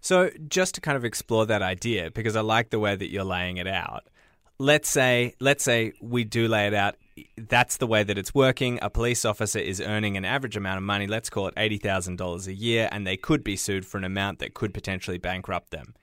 [0.02, 3.24] So, just to kind of explore that idea, because I like the way that you're
[3.24, 4.10] laying it out.
[4.58, 6.96] Let's say, let's say we do lay it out.
[7.38, 8.80] That's the way that it's working.
[8.82, 11.08] A police officer is earning an average amount of money.
[11.08, 14.04] Let's call it eighty thousand dollars a year, and they could be sued for an
[14.04, 15.96] amount that could potentially bankrupt them.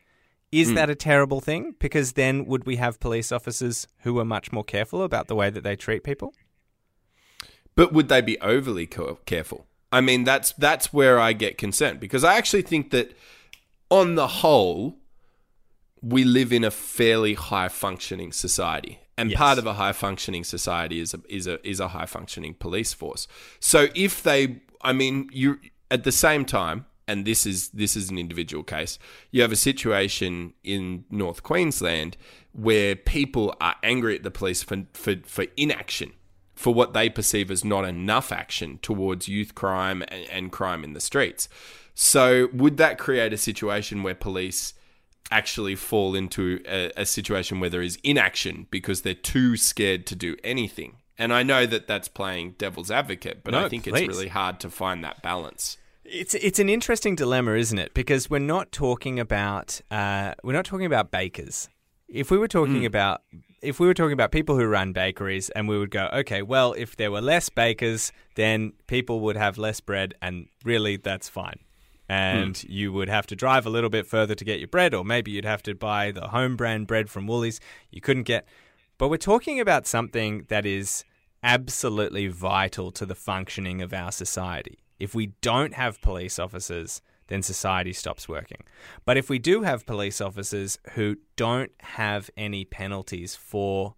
[0.52, 0.74] Is hmm.
[0.74, 1.74] that a terrible thing?
[1.78, 5.50] Because then would we have police officers who are much more careful about the way
[5.50, 6.34] that they treat people?
[7.74, 9.66] But would they be overly careful?
[9.92, 13.16] I mean, that's that's where I get concerned because I actually think that
[13.90, 14.98] on the whole,
[16.02, 19.00] we live in a fairly high functioning society.
[19.18, 19.38] And Yes.
[19.38, 22.92] part of a high functioning society is a, is a is a high functioning police
[22.92, 23.26] force.
[23.60, 25.58] So if they, I mean, you
[25.90, 28.98] at the same time, and this is this is an individual case,
[29.30, 32.16] you have a situation in North Queensland
[32.52, 36.12] where people are angry at the police for for, for inaction
[36.54, 40.94] for what they perceive as not enough action towards youth crime and, and crime in
[40.94, 41.48] the streets.
[41.94, 44.74] So, would that create a situation where police
[45.30, 50.16] actually fall into a, a situation where there is inaction because they're too scared to
[50.16, 50.96] do anything?
[51.18, 54.02] And I know that that's playing devil's advocate, but No, I think please.
[54.02, 55.78] it's really hard to find that balance.
[56.04, 57.92] It's it's an interesting dilemma, isn't it?
[57.92, 61.68] Because we're not talking about uh, we're not talking about bakers.
[62.08, 63.22] If we were talking about
[63.62, 66.74] if we were talking about people who run bakeries, and we would go, okay, well,
[66.74, 71.58] if there were less bakers, then people would have less bread, and really, that's fine.
[72.08, 72.12] Hmm.
[72.14, 75.04] And you would have to drive a little bit further to get your bread, or
[75.04, 77.60] maybe you'd have to buy the home brand bread from Woolies.
[77.90, 78.46] You couldn't get.
[78.98, 81.04] But we're talking about something that is
[81.42, 84.78] absolutely vital to the functioning of our society.
[84.98, 88.62] If we don't have police officers, then society stops working.
[89.04, 93.94] But if we do have police officers who don't have any penalties for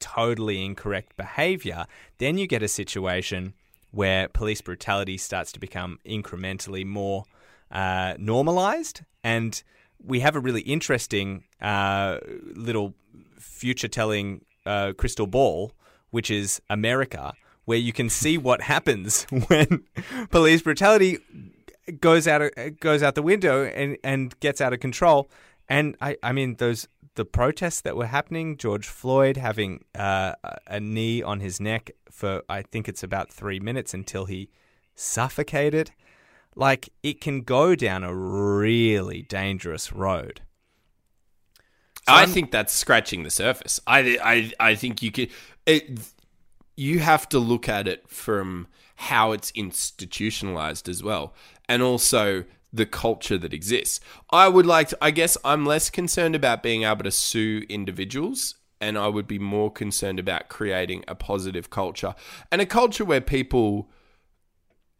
[0.00, 1.86] totally incorrect behavior,
[2.18, 3.54] then you get a situation
[3.90, 7.24] where police brutality starts to become incrementally more
[7.72, 9.02] uh, normalized.
[9.24, 9.62] And
[10.04, 12.18] we have a really interesting uh,
[12.54, 12.94] little
[13.38, 15.72] future telling uh, crystal ball,
[16.10, 19.84] which is America, where you can see what happens when
[20.30, 21.18] police brutality
[22.00, 25.30] goes out goes out the window and, and gets out of control.
[25.68, 30.34] And I, I mean those the protests that were happening, George Floyd having uh,
[30.66, 34.48] a knee on his neck for I think it's about three minutes until he
[34.94, 35.92] suffocated.
[36.54, 40.42] Like it can go down a really dangerous road.
[42.08, 43.80] I think that's scratching the surface.
[43.86, 45.30] I I I think you could
[45.66, 46.00] it,
[46.76, 51.34] you have to look at it from how it's institutionalized as well
[51.68, 54.00] and also the culture that exists.
[54.30, 58.56] I would like to I guess I'm less concerned about being able to sue individuals
[58.80, 62.14] and I would be more concerned about creating a positive culture
[62.50, 63.88] and a culture where people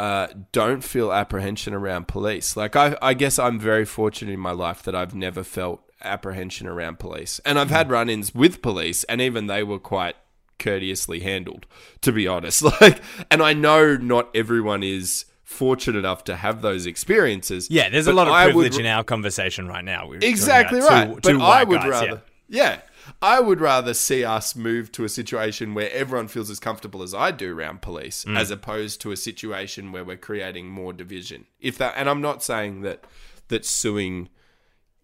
[0.02, 2.56] uh, don't feel apprehension around police.
[2.56, 6.66] Like I, I guess I'm very fortunate in my life that I've never felt apprehension
[6.66, 10.16] around police, and I've had run-ins with police, and even they were quite
[10.58, 11.66] courteously handled,
[12.00, 12.62] to be honest.
[12.80, 17.68] Like, and I know not everyone is fortunate enough to have those experiences.
[17.70, 20.08] Yeah, there's a lot of I would privilege in our conversation right now.
[20.08, 21.08] We're Exactly right.
[21.08, 21.90] two- but two I would guys, yeah.
[22.00, 22.80] rather, yeah.
[23.20, 27.14] I would rather see us move to a situation where everyone feels as comfortable as
[27.14, 28.38] I do around police, Mm.
[28.38, 31.46] as opposed to a situation where we're creating more division.
[31.60, 33.04] If that, and I'm not saying that
[33.48, 34.28] that suing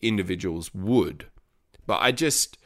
[0.00, 1.26] individuals would,
[1.86, 2.56] but I just,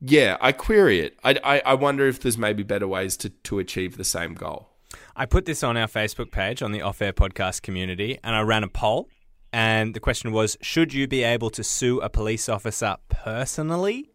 [0.00, 1.18] yeah, I query it.
[1.24, 4.68] I, I, I wonder if there's maybe better ways to to achieve the same goal.
[5.16, 8.42] I put this on our Facebook page on the Off Air Podcast community, and I
[8.42, 9.08] ran a poll.
[9.52, 14.10] And the question was Should you be able to sue a police officer personally?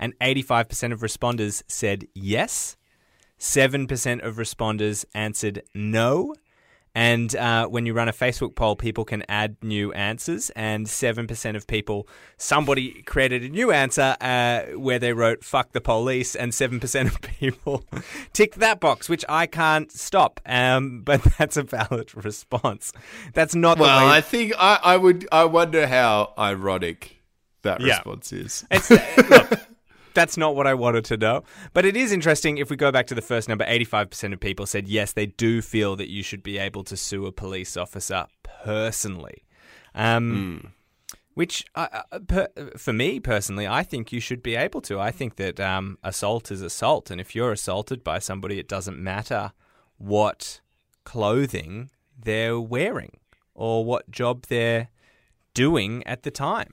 [0.00, 2.76] And 85% of responders said yes.
[3.38, 6.34] 7% of responders answered no.
[6.92, 10.50] And uh, when you run a Facebook poll, people can add new answers.
[10.56, 15.80] And 7% of people, somebody created a new answer uh, where they wrote, fuck the
[15.80, 16.34] police.
[16.34, 17.84] And 7% of people
[18.32, 20.40] ticked that box, which I can't stop.
[20.44, 22.92] Um, but that's a valid response.
[23.34, 24.12] That's not the Well, way.
[24.16, 25.28] I think I, I would.
[25.30, 27.22] I wonder how ironic
[27.62, 27.98] that Yeah.
[27.98, 28.64] response is.
[28.70, 28.90] It's,
[29.30, 29.60] look,
[30.14, 31.44] that's not what I wanted to know.
[31.72, 34.66] But it is interesting if we go back to the first number 85% of people
[34.66, 38.26] said yes, they do feel that you should be able to sue a police officer
[38.42, 39.44] personally.
[39.94, 40.72] Um,
[41.34, 45.00] Which, uh, uh, per, for me personally, I think you should be able to.
[45.00, 47.10] I think that um, assault is assault.
[47.10, 49.52] And if you're assaulted by somebody, it doesn't matter
[49.96, 50.60] what
[51.04, 53.16] clothing they're wearing
[53.54, 54.88] or what job they're
[55.54, 56.72] doing at the time.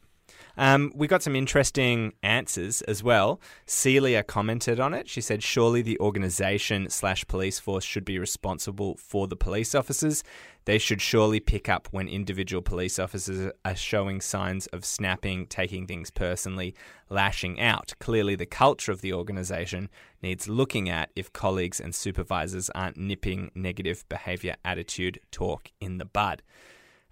[0.57, 3.39] Um, we got some interesting answers as well.
[3.65, 5.07] Celia commented on it.
[5.07, 10.23] She said, "Surely the organisation slash police force should be responsible for the police officers.
[10.65, 15.87] They should surely pick up when individual police officers are showing signs of snapping, taking
[15.87, 16.75] things personally,
[17.09, 17.93] lashing out.
[17.99, 19.89] Clearly, the culture of the organisation
[20.21, 26.05] needs looking at if colleagues and supervisors aren't nipping negative behaviour, attitude, talk in the
[26.05, 26.41] bud."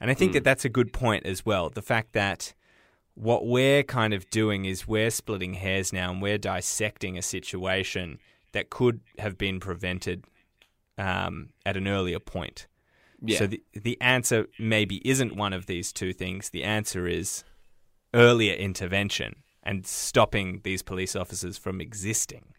[0.02, 1.70] And I think that that's a good point as well.
[1.70, 2.54] The fact that
[3.16, 8.20] what we're kind of doing is we're splitting hairs now and we're dissecting a situation
[8.52, 10.26] that could have been prevented
[10.98, 12.68] um, at an earlier point.
[13.22, 13.40] Yeah.
[13.40, 16.50] So the the answer maybe isn't one of these two things.
[16.50, 17.44] The answer is
[18.14, 22.54] earlier intervention and stopping these police officers from existing.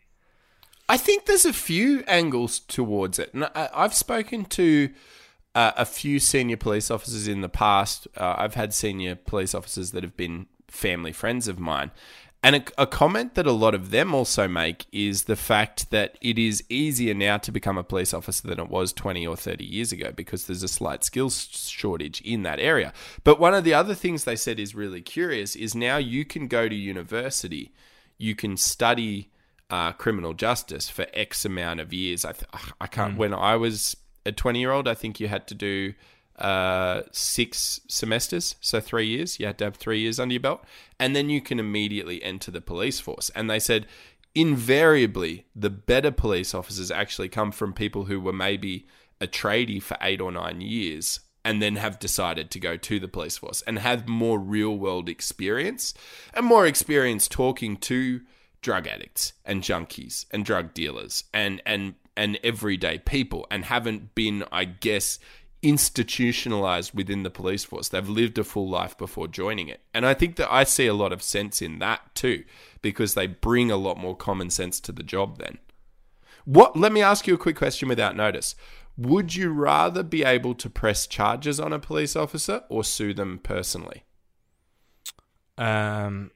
[0.89, 4.91] I think there's a few angles towards it, and I, I've spoken to
[5.57, 8.07] uh, a few senior police officers in the past.
[8.15, 11.93] Uh, I've had senior police officers that have been family friends of mine,
[12.43, 16.19] and a, a comment that a lot of them also make is the fact that
[16.21, 19.65] it is easier now to become a police officer than it was 20 or 30
[19.65, 22.93] years ago because there's a slight skills shortage in that area.
[23.25, 26.49] But one of the other things they said is really curious is now you can
[26.49, 27.73] go to university,
[28.19, 29.31] you can study
[29.71, 32.27] uh, criminal justice for X amount of years.
[32.27, 32.45] I th-
[32.79, 33.17] I can't.
[33.17, 35.95] When I was a twenty year old, I think you had to do
[36.39, 39.41] uh, six semesters, so three years.
[39.41, 40.65] You had to have three years under your belt,
[41.01, 43.31] and then you can immediately enter the police force.
[43.35, 43.87] And they said
[44.35, 48.87] invariably the better police officers actually come from people who were maybe
[49.19, 53.09] a tradie for eight or nine years and then have decided to go to the
[53.09, 55.95] police force and have more real world experience
[56.35, 58.21] and more experience talking to
[58.61, 64.45] drug addicts and junkies and drug dealers and and and everyday people and haven't been
[64.51, 65.19] i guess
[65.63, 67.89] institutionalized within the police force.
[67.89, 69.81] They've lived a full life before joining it.
[69.93, 72.45] And i think that i see a lot of sense in that too
[72.83, 75.59] because they bring a lot more common sense to the job then.
[76.45, 78.55] What let me ask you a quick question without notice.
[78.97, 83.41] Would you rather be able to press charges on a police officer or sue them
[83.43, 84.05] personally?
[85.59, 86.31] Um,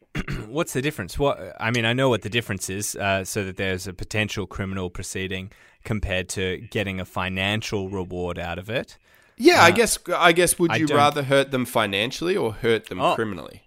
[0.50, 1.18] what's the difference?
[1.18, 2.96] What I mean, I know what the difference is.
[2.96, 5.50] Uh, so that there's a potential criminal proceeding
[5.84, 8.98] compared to getting a financial reward out of it.
[9.36, 9.98] Yeah, I guess.
[10.14, 10.58] I guess.
[10.58, 13.14] Would I you don't- rather hurt them financially or hurt them Oh.
[13.14, 13.62] criminally?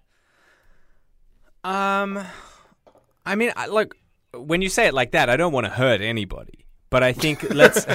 [1.64, 2.22] Um,
[3.24, 3.94] I mean, I, like
[4.34, 7.42] when you say it like that, I don't want to hurt anybody, but I think
[7.54, 7.86] let's.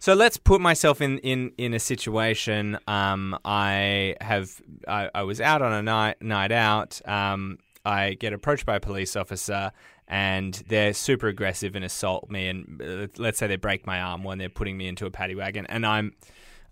[0.00, 2.78] So let's put myself in, in, in a situation.
[2.86, 7.00] Um, I have I, I was out on a night night out.
[7.08, 9.72] Um, I get approached by a police officer
[10.06, 14.24] and they're super aggressive and assault me, and uh, let's say they break my arm
[14.24, 16.14] when they're putting me into a paddy wagon, and I'm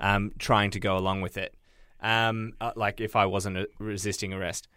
[0.01, 1.55] um, trying to go along with it,
[2.01, 4.69] um, uh, like if I wasn't uh, resisting arrest.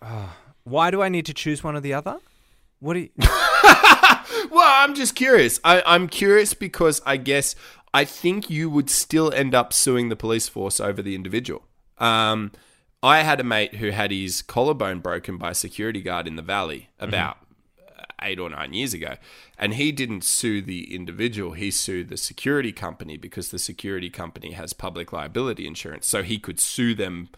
[0.00, 2.18] Oh, why do I need to choose one or the other?
[2.80, 3.10] What do you?
[4.50, 5.60] Well, I'm just curious.
[5.64, 7.54] I, I'm curious because I guess
[7.92, 11.64] I think you would still end up suing the police force over the individual.
[11.98, 12.52] Um,
[13.02, 16.42] I had a mate who had his collarbone broken by a security guard in the
[16.42, 17.38] valley about
[17.78, 19.16] uh, eight or nine years ago,
[19.56, 21.52] and he didn't sue the individual.
[21.52, 26.38] He sued the security company because the security company has public liability insurance, so he
[26.38, 27.28] could sue them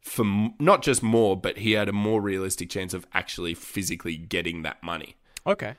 [0.00, 0.24] for
[0.58, 4.82] not just more, but he had a more realistic chance of actually physically getting that
[4.82, 5.16] money.
[5.46, 5.74] Okay.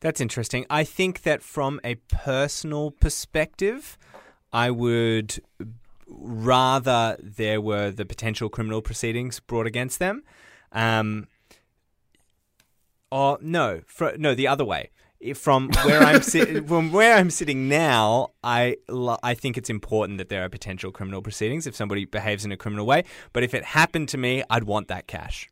[0.00, 0.66] That's interesting.
[0.68, 3.96] I think that from a personal perspective,
[4.52, 5.40] I would
[6.06, 10.22] rather there were the potential criminal proceedings brought against them.
[10.72, 11.28] Um,
[13.10, 14.90] or no, fr- no, the other way.
[15.34, 20.18] From where I'm si- from where I'm sitting now, I lo- I think it's important
[20.18, 23.04] that there are potential criminal proceedings if somebody behaves in a criminal way.
[23.32, 25.48] But if it happened to me, I'd want that cash.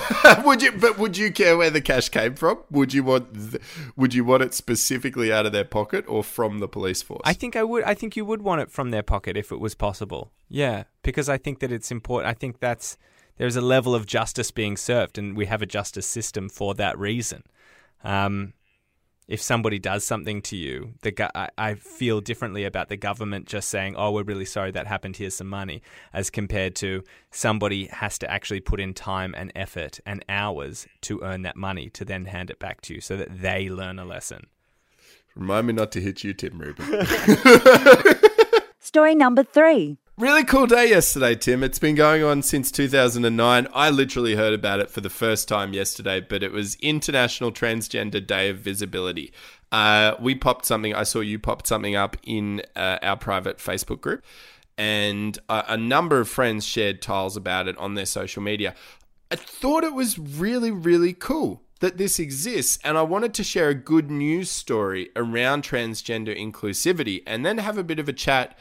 [0.44, 0.72] would you?
[0.72, 2.58] But would you care where the cash came from?
[2.70, 3.34] Would you want?
[3.52, 3.62] th-
[3.96, 7.20] Would you want it specifically out of their pocket or from the police force?
[7.24, 7.84] I think I would.
[7.84, 10.32] I think you would want it from their pocket if it was possible.
[10.48, 12.30] Yeah, because I think that it's important.
[12.30, 12.96] I think that's
[13.38, 16.98] there's a level of justice being served, and we have a justice system for that
[16.98, 17.42] reason.
[18.04, 18.52] Um,
[19.28, 23.46] if somebody does something to you, the go- I, I feel differently about the government
[23.46, 25.16] just saying, "Oh, we're really sorry that happened.
[25.16, 25.82] Here's some money,"
[26.12, 31.20] as compared to somebody has to actually put in time and effort and hours to
[31.22, 34.04] earn that money to then hand it back to you, so that they learn a
[34.04, 34.46] lesson.
[35.34, 36.84] Remind me not to hit you, Tim Rubin.
[38.80, 39.98] Story number three.
[40.18, 41.62] Really cool day yesterday, Tim.
[41.62, 43.66] It's been going on since 2009.
[43.72, 48.24] I literally heard about it for the first time yesterday, but it was International Transgender
[48.24, 49.32] Day of Visibility.
[49.70, 50.94] Uh, we popped something.
[50.94, 54.22] I saw you popped something up in uh, our private Facebook group,
[54.76, 58.74] and a, a number of friends shared tiles about it on their social media.
[59.30, 63.70] I thought it was really, really cool that this exists, and I wanted to share
[63.70, 68.56] a good news story around transgender inclusivity and then have a bit of a chat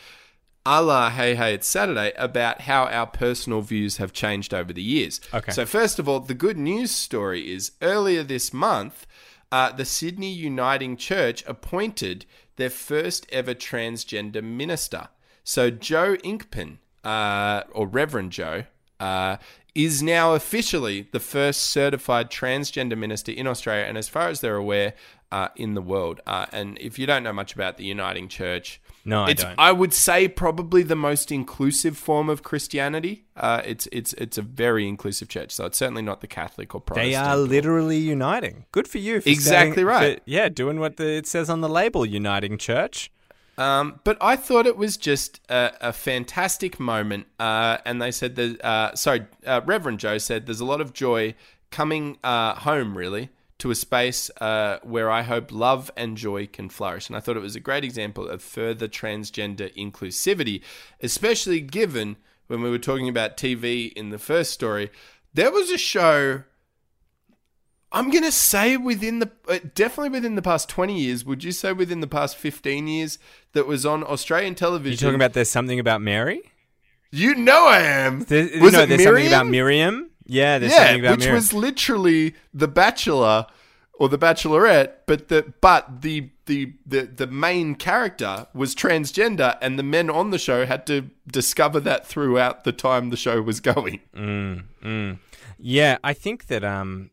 [0.66, 4.82] a la Hey Hey It's Saturday about how our personal views have changed over the
[4.82, 5.20] years.
[5.34, 5.52] Okay.
[5.52, 9.08] So, first of all, the good news story is earlier this month,
[9.52, 12.26] uh, the Sydney Uniting Church appointed
[12.58, 15.10] their first ever transgender minister.
[15.44, 18.66] So, Jo Inkpen, uh, or Reverend Jo,
[19.00, 19.38] uh,
[19.74, 24.56] is now officially the first certified transgender minister in Australia, and as far as they're
[24.56, 24.94] aware,
[25.32, 26.20] uh, in the world.
[26.28, 29.56] Uh, and if you don't know much about the Uniting Church, No, I it's, don't.
[29.58, 33.26] I would say probably the most inclusive form of Christianity.
[33.36, 36.82] Uh, it's it's it's a very inclusive church, so it's certainly not the Catholic or
[36.82, 37.12] Protestant.
[37.12, 38.66] They are literally uniting.
[38.72, 39.22] Good for you.
[39.22, 40.18] For Exactly staying- right.
[40.18, 43.12] for- yeah, doing what the, it says on the label, uniting church.
[43.58, 47.28] Um, but I thought it was just a, a fantastic moment.
[47.40, 50.94] Uh, and they said that, uh, sorry, uh, Reverend Jo said there's a lot of
[50.94, 51.36] joy
[51.70, 53.30] coming uh, home, really,
[53.62, 57.08] to a space uh, where I hope love and joy can flourish.
[57.08, 60.62] And I thought it was a great example of further transgender inclusivity,
[61.00, 64.90] especially given when we were talking about TV in the first story.
[65.34, 66.44] There was a show
[67.94, 71.52] I'm going to say within the uh, definitely within the past 20 years, would you
[71.52, 73.20] say within the past 15 years
[73.52, 74.92] that was on Australian television?
[74.92, 76.42] You're talking about there's something about Mary?
[77.12, 78.22] You know I am.
[78.22, 80.11] There, was no, it there's something about Miriam?
[80.32, 83.48] Yeah, Yeah, which was literally The Bachelor
[83.94, 89.78] or The Bachelorette, but the but the the the the main character was transgender and
[89.78, 93.60] the men on the show had to discover that throughout the time the show was
[93.60, 94.00] going.
[95.60, 97.12] Yeah, I think that um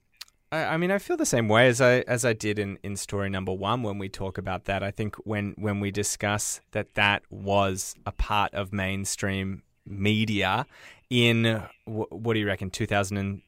[0.50, 2.96] I, I mean I feel the same way as I as I did in, in
[2.96, 4.82] story number one when we talk about that.
[4.82, 10.66] I think when when we discuss that that was a part of mainstream media
[11.10, 13.42] in wh- what do you reckon 2000 and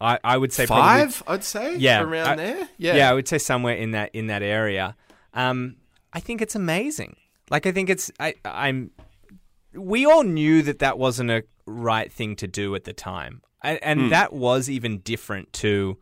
[0.00, 1.76] I, I would say probably Five, I'd say.
[1.76, 2.68] Yeah, around I- there.
[2.78, 2.94] yeah.
[2.96, 4.96] Yeah, I would say somewhere in that in that area.
[5.32, 5.76] Um,
[6.12, 7.16] I think it's amazing.
[7.50, 8.90] Like I think it's I I'm.
[9.74, 13.78] We all knew that that wasn't a right thing to do at the time, and,
[13.82, 14.08] and Hmm.
[14.10, 15.98] that was even different to,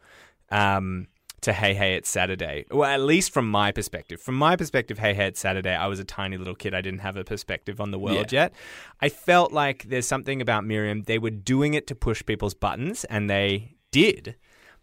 [0.51, 1.07] um,
[1.43, 2.67] to Hey Hey It's Saturday.
[2.71, 4.21] Well, at least from my perspective.
[4.21, 5.75] From my perspective, Hey Hey It's Saturday.
[5.75, 6.75] I was a tiny little kid.
[6.75, 8.53] I didn't have a perspective on the world yet.
[9.01, 11.03] I felt like there's something about Miriam.
[11.03, 14.37] They were doing it to push people's buttons, and they did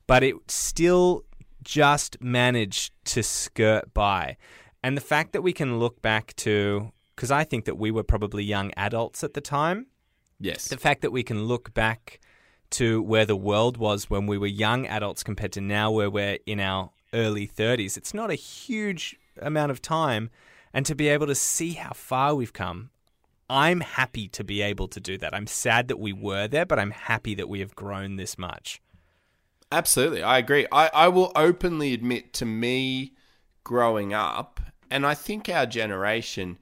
[0.08, 1.26] but it still
[1.64, 4.38] just managed to skirt by.
[4.82, 8.04] And the fact that we can look back to, because I think that we were
[8.04, 9.88] probably young adults at the time,
[10.40, 10.70] yes.
[10.70, 12.22] the fact that we can look back
[12.72, 16.40] to where the world was when we were young adults compared to now where we're
[16.46, 17.98] in our early 30s.
[17.98, 20.30] It's not a huge amount of time.
[20.74, 22.90] And to be able to see how far we've come,
[23.50, 25.34] I'm happy to be able to do that.
[25.34, 28.82] I'm sad that we were there, but I'm happy that we have grown this much.
[29.72, 30.68] Absolutely, I agree.
[30.72, 33.14] I, I will openly admit to me
[33.64, 34.60] growing up,
[34.90, 36.58] and I think our generation,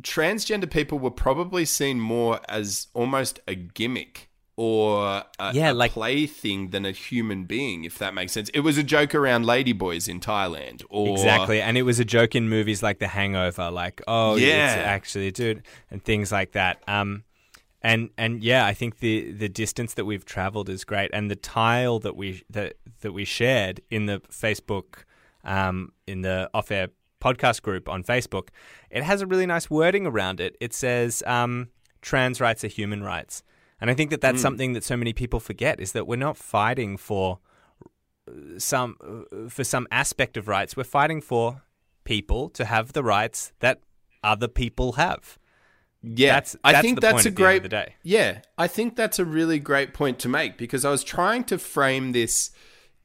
[0.00, 4.25] transgender people were probably seen more as almost a gimmick
[4.56, 8.48] or a, Yeah, a like- plaything than a human being, if that makes sense.
[8.54, 11.60] It was a joke around ladyboys in Thailand, or Exactly.
[11.60, 14.72] And it was a joke in movies like The Hangover, like, oh, yeah.
[14.74, 16.82] it's actually a dude, and things like that.
[16.88, 17.24] Um,
[17.82, 21.36] and and yeah, I think the the distance that we've traveled is great, and the
[21.36, 25.04] tile that we that that we shared in the Facebook,
[25.44, 26.88] um, in the off air
[27.20, 28.48] podcast group on Facebook,
[28.90, 30.56] it has a really nice wording around it.
[30.60, 31.68] It says, um,
[32.00, 33.42] "Trans rights are human rights,"
[33.80, 36.36] and I think that that's something that so many people forget is that we're not
[36.36, 37.38] fighting for
[38.58, 40.76] some uh, for some aspect of rights.
[40.76, 41.62] We're fighting for
[42.04, 43.80] people to have the rights that
[44.22, 45.38] other people have.
[46.02, 47.56] Yeah, That's- I think that's a at the end great.
[47.58, 47.94] of the day.
[48.02, 51.58] Yeah, I think that's a really great point to make because I was trying to
[51.58, 52.50] frame this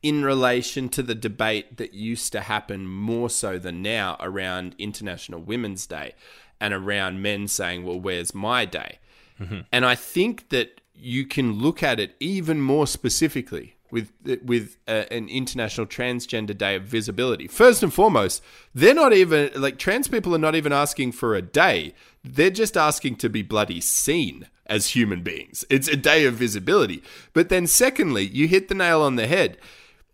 [0.03, 5.39] in relation to the debate that used to happen more so than now around International
[5.41, 6.13] Women's Day
[6.59, 8.99] and around men saying, "Well, where's my day?"
[9.41, 9.59] Mm-hmm.
[9.71, 14.11] And I think that you can look at it even more specifically with
[14.43, 17.47] with uh, an International Transgender Day of Visibility.
[17.47, 18.41] First and foremost,
[18.73, 21.93] they're not even like trans people are not even asking for a day.
[22.23, 25.65] They're just asking to be bloody seen as human beings.
[25.69, 27.03] It's a day of visibility.
[27.33, 29.57] But then secondly, you hit the nail on the head.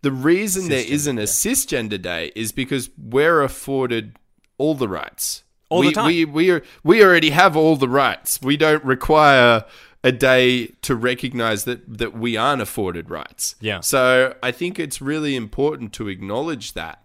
[0.02, 4.16] The reason there isn't a cisgender day is because we're afforded
[4.56, 5.44] all the rights.
[5.70, 6.06] All the we, time.
[6.06, 8.40] We we are, we already have all the rights.
[8.42, 9.64] We don't require
[10.04, 13.56] a day to recognize that that we aren't afforded rights.
[13.60, 13.80] Yeah.
[13.80, 17.04] So I think it's really important to acknowledge that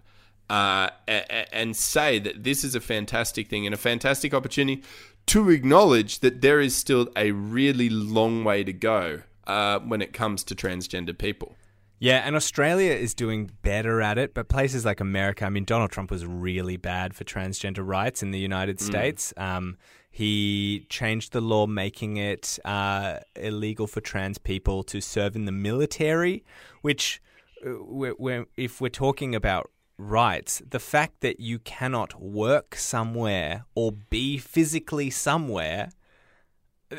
[0.49, 4.83] uh, and say that this is a fantastic thing and a fantastic opportunity
[5.25, 10.13] to acknowledge that there is still a really long way to go uh, when it
[10.13, 11.55] comes to transgender people.
[12.03, 15.89] Yeah, and Australia is doing better at it, but places like America, I mean, Donald
[15.89, 19.33] Trump was really bad for transgender rights in the United States.
[19.37, 19.77] Um,
[20.11, 25.53] he changed the law making it uh, illegal for trans people to serve in the
[25.53, 26.43] military,
[26.81, 27.21] which,
[27.65, 33.63] uh, we're, we're, if we're talking about rights, the fact that you cannot work somewhere
[33.75, 35.87] or be physically somewhere,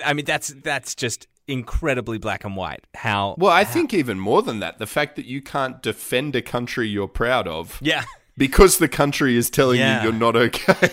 [0.02, 2.86] I mean, that's that's just incredibly black and white.
[2.94, 6.42] How Well, I think even more than that, the fact that you can't defend a
[6.42, 8.04] country you're proud of yeah.
[8.36, 9.98] because the country is telling Yeah.
[9.98, 10.90] you you're not okay.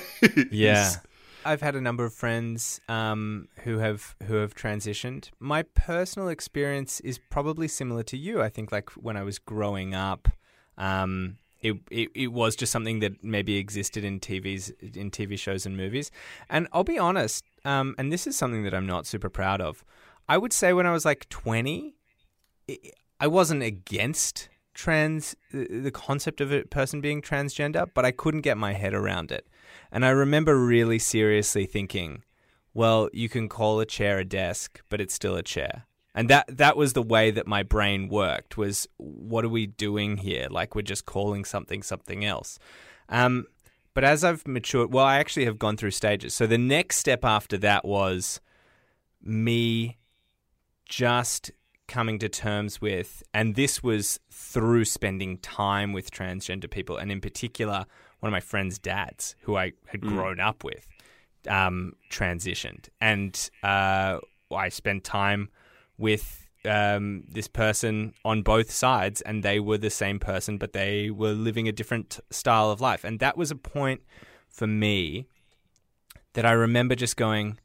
[0.52, 0.92] Yeah.
[1.44, 5.30] I've had a number of friends um, who have who have transitioned.
[5.40, 8.42] My personal experience is probably similar to you.
[8.42, 10.28] I think like when I was growing up,
[10.78, 15.66] um, it, it it was just something that maybe existed in TVs in TV shows
[15.66, 16.12] and movies.
[16.50, 19.84] And I'll be honest, um, and this is something that I'm not super proud of.
[20.28, 21.96] I would say when I was like 20,
[23.20, 28.58] I- wasn't against trans the concept of a person being transgender, but I couldn't get
[28.58, 29.48] my head around it.
[29.92, 32.24] And I remember really seriously thinking,
[32.74, 35.86] well, you can call a chair a desk, but it's still a chair.
[36.14, 40.18] And that that was the way that my brain worked was what are we doing
[40.18, 40.48] here?
[40.50, 42.60] Like we're just calling something something else.
[43.08, 43.46] Um,
[43.94, 46.34] but as I've matured, well, I actually have gone through stages.
[46.34, 48.42] So the next step after that was
[49.22, 49.98] me
[50.92, 51.52] just
[51.88, 57.22] coming to terms with, and this was through spending time with transgender people, and in
[57.22, 57.86] particular,
[58.20, 60.88] one of my friend's dads, who I had grown up with,
[61.48, 64.20] um, transitioned, and uh,
[64.54, 65.50] I spent time
[65.98, 71.10] with um, this person on both sides, and they were the same person, but they
[71.10, 74.02] were living a different style of life, and that was a point
[74.50, 75.26] for me
[76.34, 77.60] that I remember just going,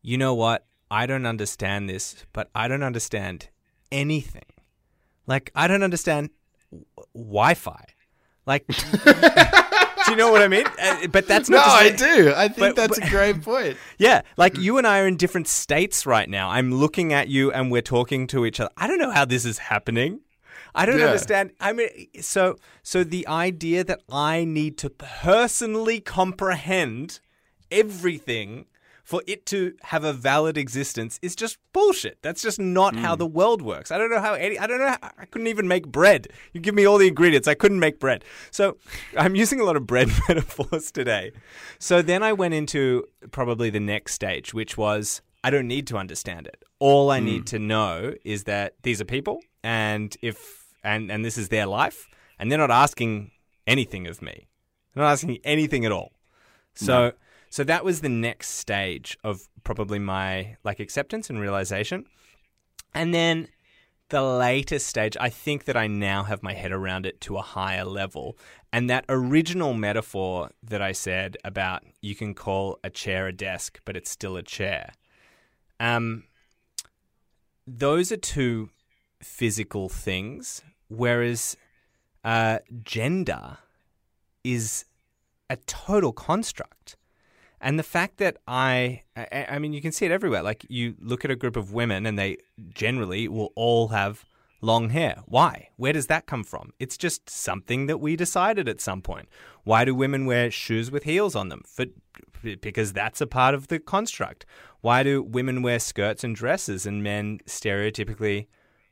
[0.00, 0.64] you know what?
[0.92, 3.48] I don't understand this, but I don't understand
[3.90, 4.50] anything.
[5.26, 6.30] Like, I don't understand
[6.70, 6.84] w-
[7.14, 7.84] Wi Fi.
[8.44, 8.66] Like,
[10.04, 10.66] do you know what I mean?
[10.80, 11.78] Uh, But that's No, not.
[11.80, 12.32] to I do.
[12.34, 13.76] I think but- that's but- a great point.
[13.98, 16.50] Yeah, like you and I are in different states right now.
[16.50, 18.70] I'm looking at you and we're talking to each other.
[18.76, 20.20] I don't know how this is happening.
[20.74, 21.06] I don't Yeah.
[21.06, 21.52] understand.
[21.60, 21.88] I mean,
[22.20, 27.20] so so the idea that I need to personally comprehend
[27.70, 28.66] everything
[29.12, 32.16] for it to have a valid existence is just bullshit.
[32.22, 33.18] That's just not how hmm.
[33.18, 33.90] the world works.
[33.90, 34.58] I don't know how any.
[34.58, 34.88] I don't know.
[34.88, 36.28] How, I couldn't even make bread.
[36.54, 37.46] You give me all the ingredients.
[37.46, 38.24] I couldn't make bread.
[38.50, 38.78] So
[39.18, 41.32] I'm using a lot of bread metaphors today.
[41.78, 45.98] So then I went into probably the next stage, which was I don't need to
[45.98, 46.64] understand it.
[46.78, 47.56] All I need hmm.
[47.56, 52.08] to know is that these are people, and if and and this is their life,
[52.38, 53.32] and they're not asking
[53.66, 54.48] anything of me.
[54.94, 56.12] They're not asking anything at all.
[56.74, 57.12] So
[57.52, 62.06] so that was the next stage of probably my like acceptance and realization.
[62.94, 63.48] And then
[64.08, 67.42] the latest stage, I think that I now have my head around it to a
[67.42, 68.38] higher level.
[68.72, 73.80] And that original metaphor that I said about you can call a chair a desk,
[73.84, 74.94] but it's still a chair.
[75.78, 76.24] Um,
[77.66, 78.70] those are two
[79.20, 81.54] physical things, whereas
[82.24, 83.58] uh, gender
[84.42, 84.86] is
[85.50, 86.96] a total construct.
[87.62, 90.42] And the fact that I, I, mean, you can see it everywhere.
[90.42, 92.38] Like you look at a group of women and they
[92.74, 94.24] generally will all have
[94.60, 95.22] long hair.
[95.26, 95.68] Why?
[95.76, 96.72] Where does that come from?
[96.80, 99.28] It's just something that we decided at some point.
[99.62, 101.62] Why do women wear shoes with heels on them?
[101.64, 101.86] For,
[102.42, 104.44] because that's a part of the construct.
[104.80, 108.48] Why do women wear skirts and dresses and men stereotypically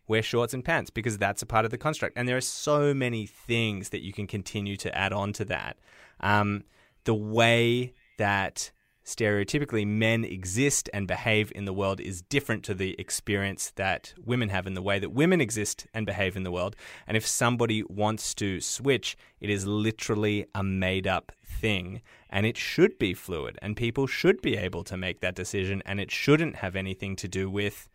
[0.06, 0.90] wear shorts and pants?
[0.90, 2.16] Because that's a part of the construct.
[2.16, 5.76] And there are so many things that you can continue to add on to that.
[6.20, 6.62] Um,
[7.04, 8.70] the way that
[9.02, 14.50] stereotypically men exist and behave in the world is different to the experience that women
[14.50, 16.76] have in the way that women exist and behave in the world.
[17.06, 22.58] And if somebody wants to switch, it is literally a made up thing and it
[22.58, 26.56] should be fluid and people should be able to make that decision and it shouldn't
[26.56, 27.88] have anything to do with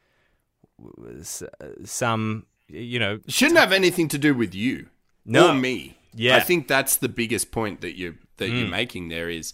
[1.86, 4.88] some you know shouldn't have anything to do with you
[5.24, 5.52] No.
[5.52, 5.98] or me.
[6.14, 6.38] Yeah.
[6.38, 8.72] I think that's the biggest point that you that you're mm.
[8.72, 9.54] making there is,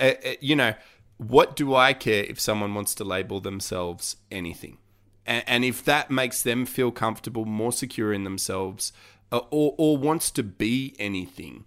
[0.00, 0.74] uh, uh, you know,
[1.18, 4.78] what do I care if someone wants to label themselves anything,
[5.26, 8.92] and, and if that makes them feel comfortable, more secure in themselves,
[9.30, 11.64] uh, or or wants to be anything.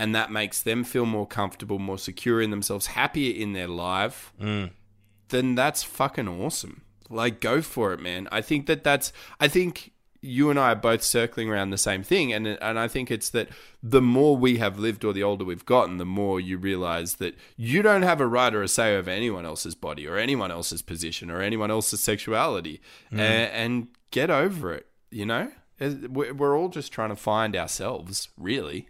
[0.00, 4.32] And that makes them feel more comfortable, more secure in themselves, happier in their life.
[5.30, 6.82] then that's fucking awesome.
[7.10, 8.28] Like, go for it, man.
[8.30, 9.12] I think that that's.
[9.40, 12.88] I think you and I are both circling around the same thing, and and I
[12.88, 13.48] think it's that
[13.82, 17.36] the more we have lived or the older we've gotten, the more you realize that
[17.56, 20.82] you don't have a right or a say over anyone else's body or anyone else's
[20.82, 22.80] position or anyone else's sexuality,
[23.12, 23.18] Mm.
[23.20, 23.22] A-
[23.54, 24.86] and, get over it.
[25.10, 28.88] You know, we're we're all just trying to find ourselves, really.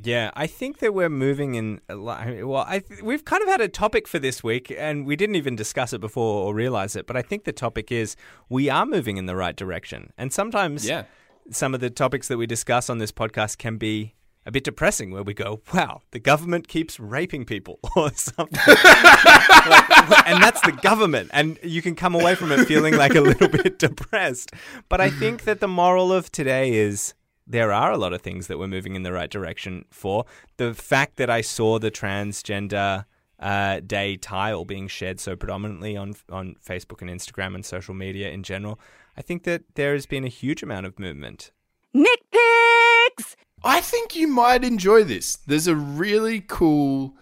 [0.00, 1.80] Yeah, I think that we're moving in.
[1.88, 5.36] Well, I th- we've kind of had a topic for this week, and we didn't
[5.36, 7.06] even discuss it before or realize it.
[7.06, 8.16] But I think the topic is
[8.48, 11.04] we are moving in the right direction, and sometimes Yeah.
[11.50, 14.14] some of the topics that we discuss on this podcast can be
[14.44, 20.26] a bit depressing, where we go, "Wow, the government keeps raping people," or something, Like,
[20.28, 23.46] and that's the government, and you can come away from it feeling like a little
[23.62, 24.50] bit depressed.
[24.88, 27.14] But I think that the moral of today is
[27.46, 30.24] there are a lot of things that we're moving in the right direction for.
[30.56, 33.04] The fact that I saw the transgender
[33.38, 38.30] uh, day tile being shared so predominantly on on Facebook and Instagram and social media
[38.30, 38.78] in general,
[39.16, 41.50] I think that there has been a huge amount of movement.
[41.92, 43.36] Nick Pigs!
[43.64, 45.36] I think you might enjoy this.
[45.36, 47.16] There's a really cool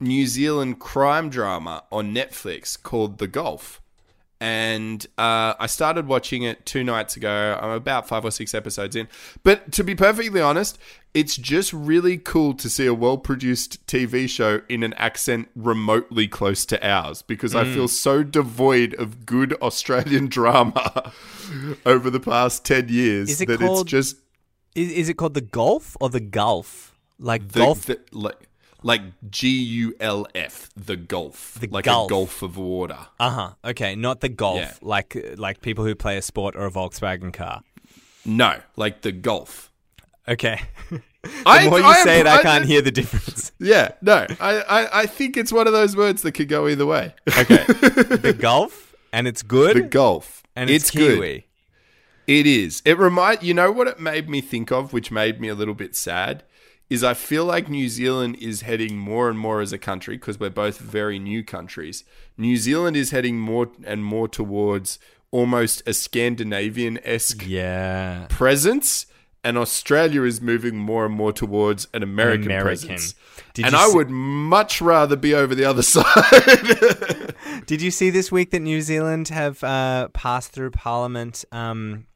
[0.00, 3.80] New Zealand crime drama on Netflix called The Golf.
[4.40, 7.58] And uh, I started watching it two nights ago.
[7.60, 9.08] I'm about five or six episodes in.
[9.42, 10.78] But to be perfectly honest,
[11.14, 16.26] it's just really cool to see a well produced TV show in an accent remotely
[16.26, 21.12] close to ours because I feel so devoid of good Australian drama
[21.86, 24.16] over the past 10 years Is it that called it's just
[24.74, 26.98] Is, is it called the Gulf or the Gulf?
[27.20, 27.86] Like the, golf?
[27.86, 28.48] the- like
[28.84, 32.08] like G U L F, the Gulf, The like Gulf.
[32.08, 32.98] a gulf of water.
[33.18, 33.50] Uh huh.
[33.64, 34.60] Okay, not the golf.
[34.60, 34.74] Yeah.
[34.82, 37.62] Like like people who play a sport or a Volkswagen car.
[38.24, 39.72] No, like the Gulf.
[40.28, 40.60] Okay.
[40.90, 41.00] the
[41.46, 43.50] I- more you I say it, I I- can't hear the difference.
[43.60, 46.84] Yeah, no, I, I I think it's one of those words that could go either
[46.84, 47.14] way.
[47.38, 47.64] Okay.
[48.28, 49.76] the Gulf, and it's good.
[49.76, 51.14] the Gulf, and it's, good.
[51.16, 51.46] Kiwi.
[52.26, 52.82] It is.
[52.84, 55.72] It remind you know what it made me think of, which made me a little
[55.74, 56.42] bit sad,
[56.90, 60.38] is I feel like New Zealand is heading more and more as a country because
[60.38, 62.04] we're both very new countries.
[62.36, 64.98] New Zealand is heading more and more towards
[65.30, 68.26] almost a Scandinavian esque Yeah.
[68.28, 69.06] presence,
[69.42, 72.64] and Australia is moving more and more towards an American, American.
[72.88, 73.14] presence.
[73.54, 77.34] Did and I see- would much rather be over the other side.
[77.66, 82.06] Did you see this week that New Zealand have uh, passed through Parliament um,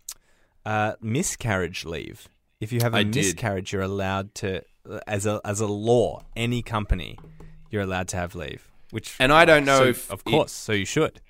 [0.67, 2.29] uh, miscarriage leave?
[2.61, 3.15] If you have a I did.
[3.17, 4.63] miscarriage, you're allowed to,
[5.07, 7.19] as a as a law, any company,
[7.71, 8.69] you're allowed to have leave.
[8.91, 11.21] Which And I don't know so- if of it- course, so you should.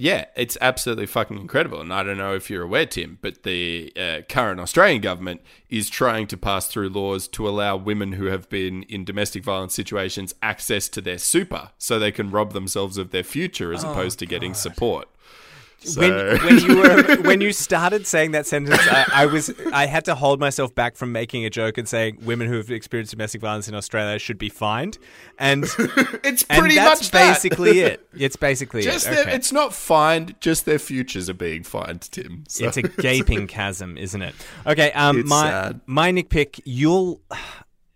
[0.00, 1.80] Yeah, it's absolutely fucking incredible.
[1.80, 5.90] And I don't know if you're aware, Tim, but the uh, current Australian government is
[5.90, 10.36] trying to pass through laws to allow women who have been in domestic violence situations
[10.40, 14.26] access to their super so they can rob themselves of their future as opposed to
[14.26, 15.08] getting support.
[15.80, 19.86] So- when, when you were when you started saying that sentence, I, I was I
[19.86, 23.12] had to hold myself back from making a joke and saying women who have experienced
[23.12, 24.98] domestic violence in Australia should be fined,
[25.38, 25.64] and
[26.24, 27.34] it's and pretty that's much that.
[27.34, 28.04] basically it.
[28.18, 29.10] It's basically Just it.
[29.10, 29.34] their, Okay.
[29.36, 32.42] it's not fined, just their futures are being fined, Tim.
[32.48, 34.34] So It's a gaping chasm, isn't it?
[34.66, 35.80] Okay, um, my sad.
[35.86, 37.20] my Nick pick, you'll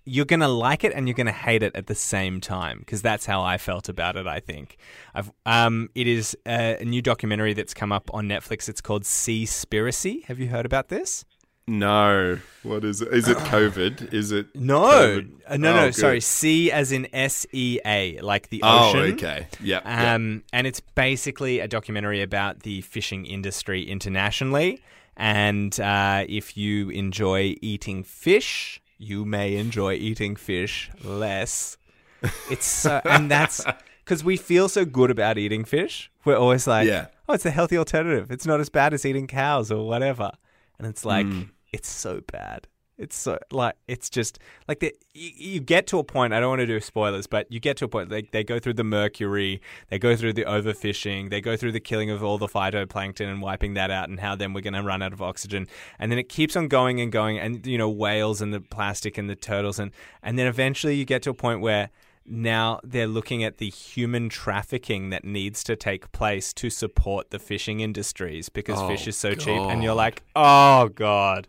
[0.04, 3.26] you're gonna like it and you're gonna hate it at the same time because that's
[3.26, 4.26] how I felt about it.
[4.26, 4.76] I think
[5.14, 8.68] I've um, it is a, a new documentary that's come up on Netflix.
[8.68, 10.24] It's called Seaspiracy.
[10.24, 11.24] Have you heard about this?
[11.68, 12.40] No.
[12.64, 13.08] What is it?
[13.14, 14.12] Is it COVID?
[14.12, 15.22] Is it No?
[15.46, 15.86] Uh, no, Oh, no.
[15.86, 15.94] good.
[15.94, 18.98] Sorry, sea as in S E A, like the ocean.
[19.00, 19.14] Oh, ocean.
[19.14, 19.46] okay.
[19.62, 19.84] Yep.
[19.84, 19.86] yep.
[19.86, 24.82] Um, and it's basically a documentary about the fishing industry internationally.
[25.16, 31.76] And uh, if you enjoy eating fish, you may enjoy eating fish less.
[32.50, 33.64] It's so, and that's
[34.04, 36.08] because we feel so good about eating fish.
[36.24, 37.06] We're always like, Yeah.
[37.28, 38.30] oh, it's a healthy alternative.
[38.30, 40.30] It's not as bad as eating cows or whatever.
[40.78, 41.48] And it's like, Mm.
[41.72, 42.68] it's so bad.
[43.02, 44.38] It's so like it's just
[44.68, 46.32] like the, you, you get to a point.
[46.32, 48.10] I don't want to do spoilers, but you get to a point.
[48.10, 51.80] They they go through the mercury, they go through the overfishing, they go through the
[51.80, 54.82] killing of all the phytoplankton and wiping that out, and how then we're going to
[54.82, 55.66] run out of oxygen,
[55.98, 59.18] and then it keeps on going and going, and you know whales and the plastic
[59.18, 59.90] and the turtles, and
[60.22, 61.90] and then eventually you get to a point where
[62.24, 67.38] now they're looking at the human trafficking that needs to take place to support the
[67.40, 71.48] fishing industries because Oh, fish is so cheap, and you're like, oh god.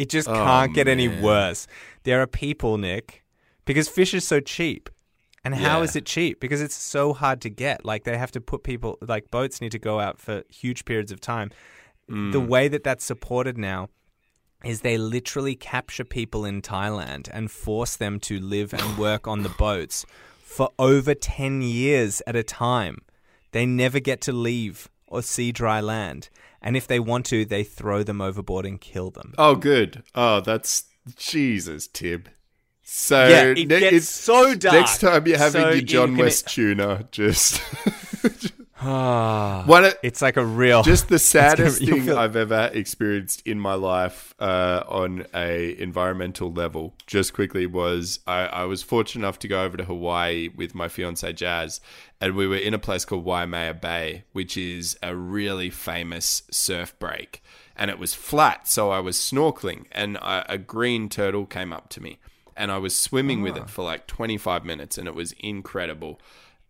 [0.00, 1.66] It just Oh, can't get any worse.
[2.04, 3.22] There are people, Nick,
[3.66, 4.88] because fish is so cheap.
[5.44, 5.84] And how Yeah.
[5.84, 6.40] is it cheap?
[6.40, 7.84] Because it's so hard to get.
[7.84, 11.12] Like they have to put people like boats need to go out for huge periods
[11.12, 11.50] of time.
[12.10, 12.32] Mm.
[12.32, 13.88] The way that that's supported now
[14.64, 19.42] is they literally capture people in Thailand and force them to live and work on
[19.42, 20.04] the boats
[20.42, 22.96] for over 10 years at a time.
[23.52, 26.30] They never get to leave or see dry land.
[26.62, 29.34] And if they want to, they throw them overboard and kill them.
[29.36, 30.02] Oh, good.
[30.14, 30.84] Oh, that's
[31.16, 32.24] Jesus, Tim.
[32.82, 34.74] So Yeah, it ne- gets it's- so dark.
[34.74, 37.60] Next time you're having So your John West tuna, just
[38.24, 39.84] Ah, what?
[39.84, 40.82] A, it's like a real.
[40.82, 45.80] just the gonna- saddest thing feel- I've ever experienced in my life uh, on a
[45.80, 46.94] environmental level.
[47.06, 50.88] Just quickly was I, I was fortunate enough to go over to Hawaii with my
[50.88, 51.80] fiance Jazz,
[52.20, 56.98] and we were in a place called Waimea Bay, which is a really famous surf
[56.98, 57.42] break,
[57.76, 61.88] and it was flat, so I was snorkeling, and a, a green turtle came up
[61.90, 62.18] to me,
[62.56, 66.20] and I was swimming with it for like 25 minutes, and it was incredible.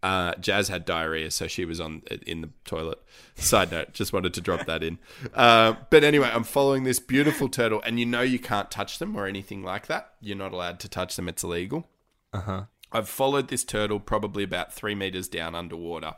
[0.03, 2.98] Uh, Jazz had diarrhea, so she was on in the toilet.
[3.34, 4.98] Side note, just wanted to drop that in.
[5.34, 9.14] Uh, but anyway, I'm following this beautiful turtle, and you know you can't touch them
[9.14, 10.14] or anything like that.
[10.20, 11.86] You're not allowed to touch them; it's illegal.
[12.32, 12.62] Uh huh.
[12.92, 16.14] I've followed this turtle probably about three meters down underwater,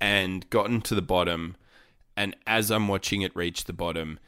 [0.00, 1.56] and gotten to the bottom.
[2.16, 4.18] And as I'm watching it reach the bottom,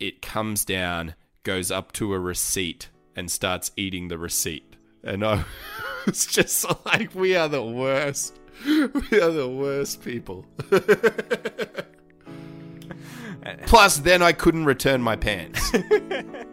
[0.00, 4.76] it comes down, goes up to a receipt, and starts eating the receipt.
[5.04, 5.44] And I
[6.10, 8.38] was just like, we are the worst.
[8.66, 10.44] We are the worst people.
[13.66, 15.72] Plus, then I couldn't return my pants.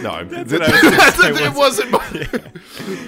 [0.00, 2.02] no, what I was gonna it wasn't my.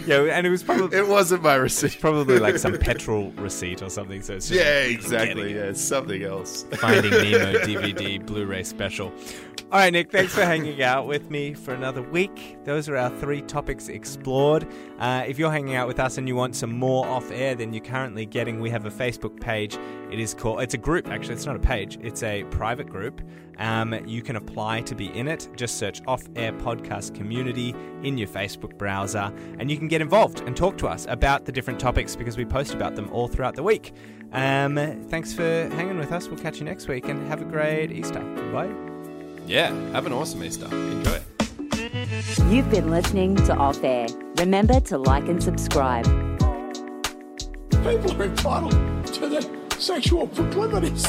[0.07, 1.99] Yeah, yeah, and it was probably It wasn't my receipt.
[2.01, 4.23] probably like some petrol receipt or something.
[4.23, 5.55] So it's just Yeah, exactly.
[5.55, 6.65] Yeah, it's something else.
[6.79, 9.13] Finding Nemo DVD Blu-ray special.
[9.73, 12.59] All right, Nick, thanks for hanging out with me for another week.
[12.65, 14.69] Those are our three topics explored.
[15.01, 17.73] Uh, if you're hanging out with us and you want some more off air than
[17.73, 19.77] you're currently getting, we have a Facebook page.
[20.15, 20.61] It is called.
[20.63, 21.35] It's a group actually.
[21.35, 21.99] It's not a page.
[22.01, 23.21] It's a private group.
[23.59, 25.49] Um, you can apply to be in it.
[25.57, 30.39] Just search Off Air Podcast Community in your Facebook browser, and you can get involved
[30.43, 33.57] and talk to us about the different topics because we post about them all throughout
[33.57, 33.93] the week.
[34.31, 34.77] Um,
[35.09, 36.29] thanks for hanging with us.
[36.29, 38.21] We'll catch you next week, and have a great Easter.
[38.53, 38.73] Bye.
[39.49, 40.67] Yeah, have an awesome Easter.
[40.67, 41.19] Enjoy.
[42.49, 44.07] You've been listening to Off Air.
[44.37, 46.05] Remember to like and subscribe.
[47.83, 51.05] People are entitled to their sexual proclivities.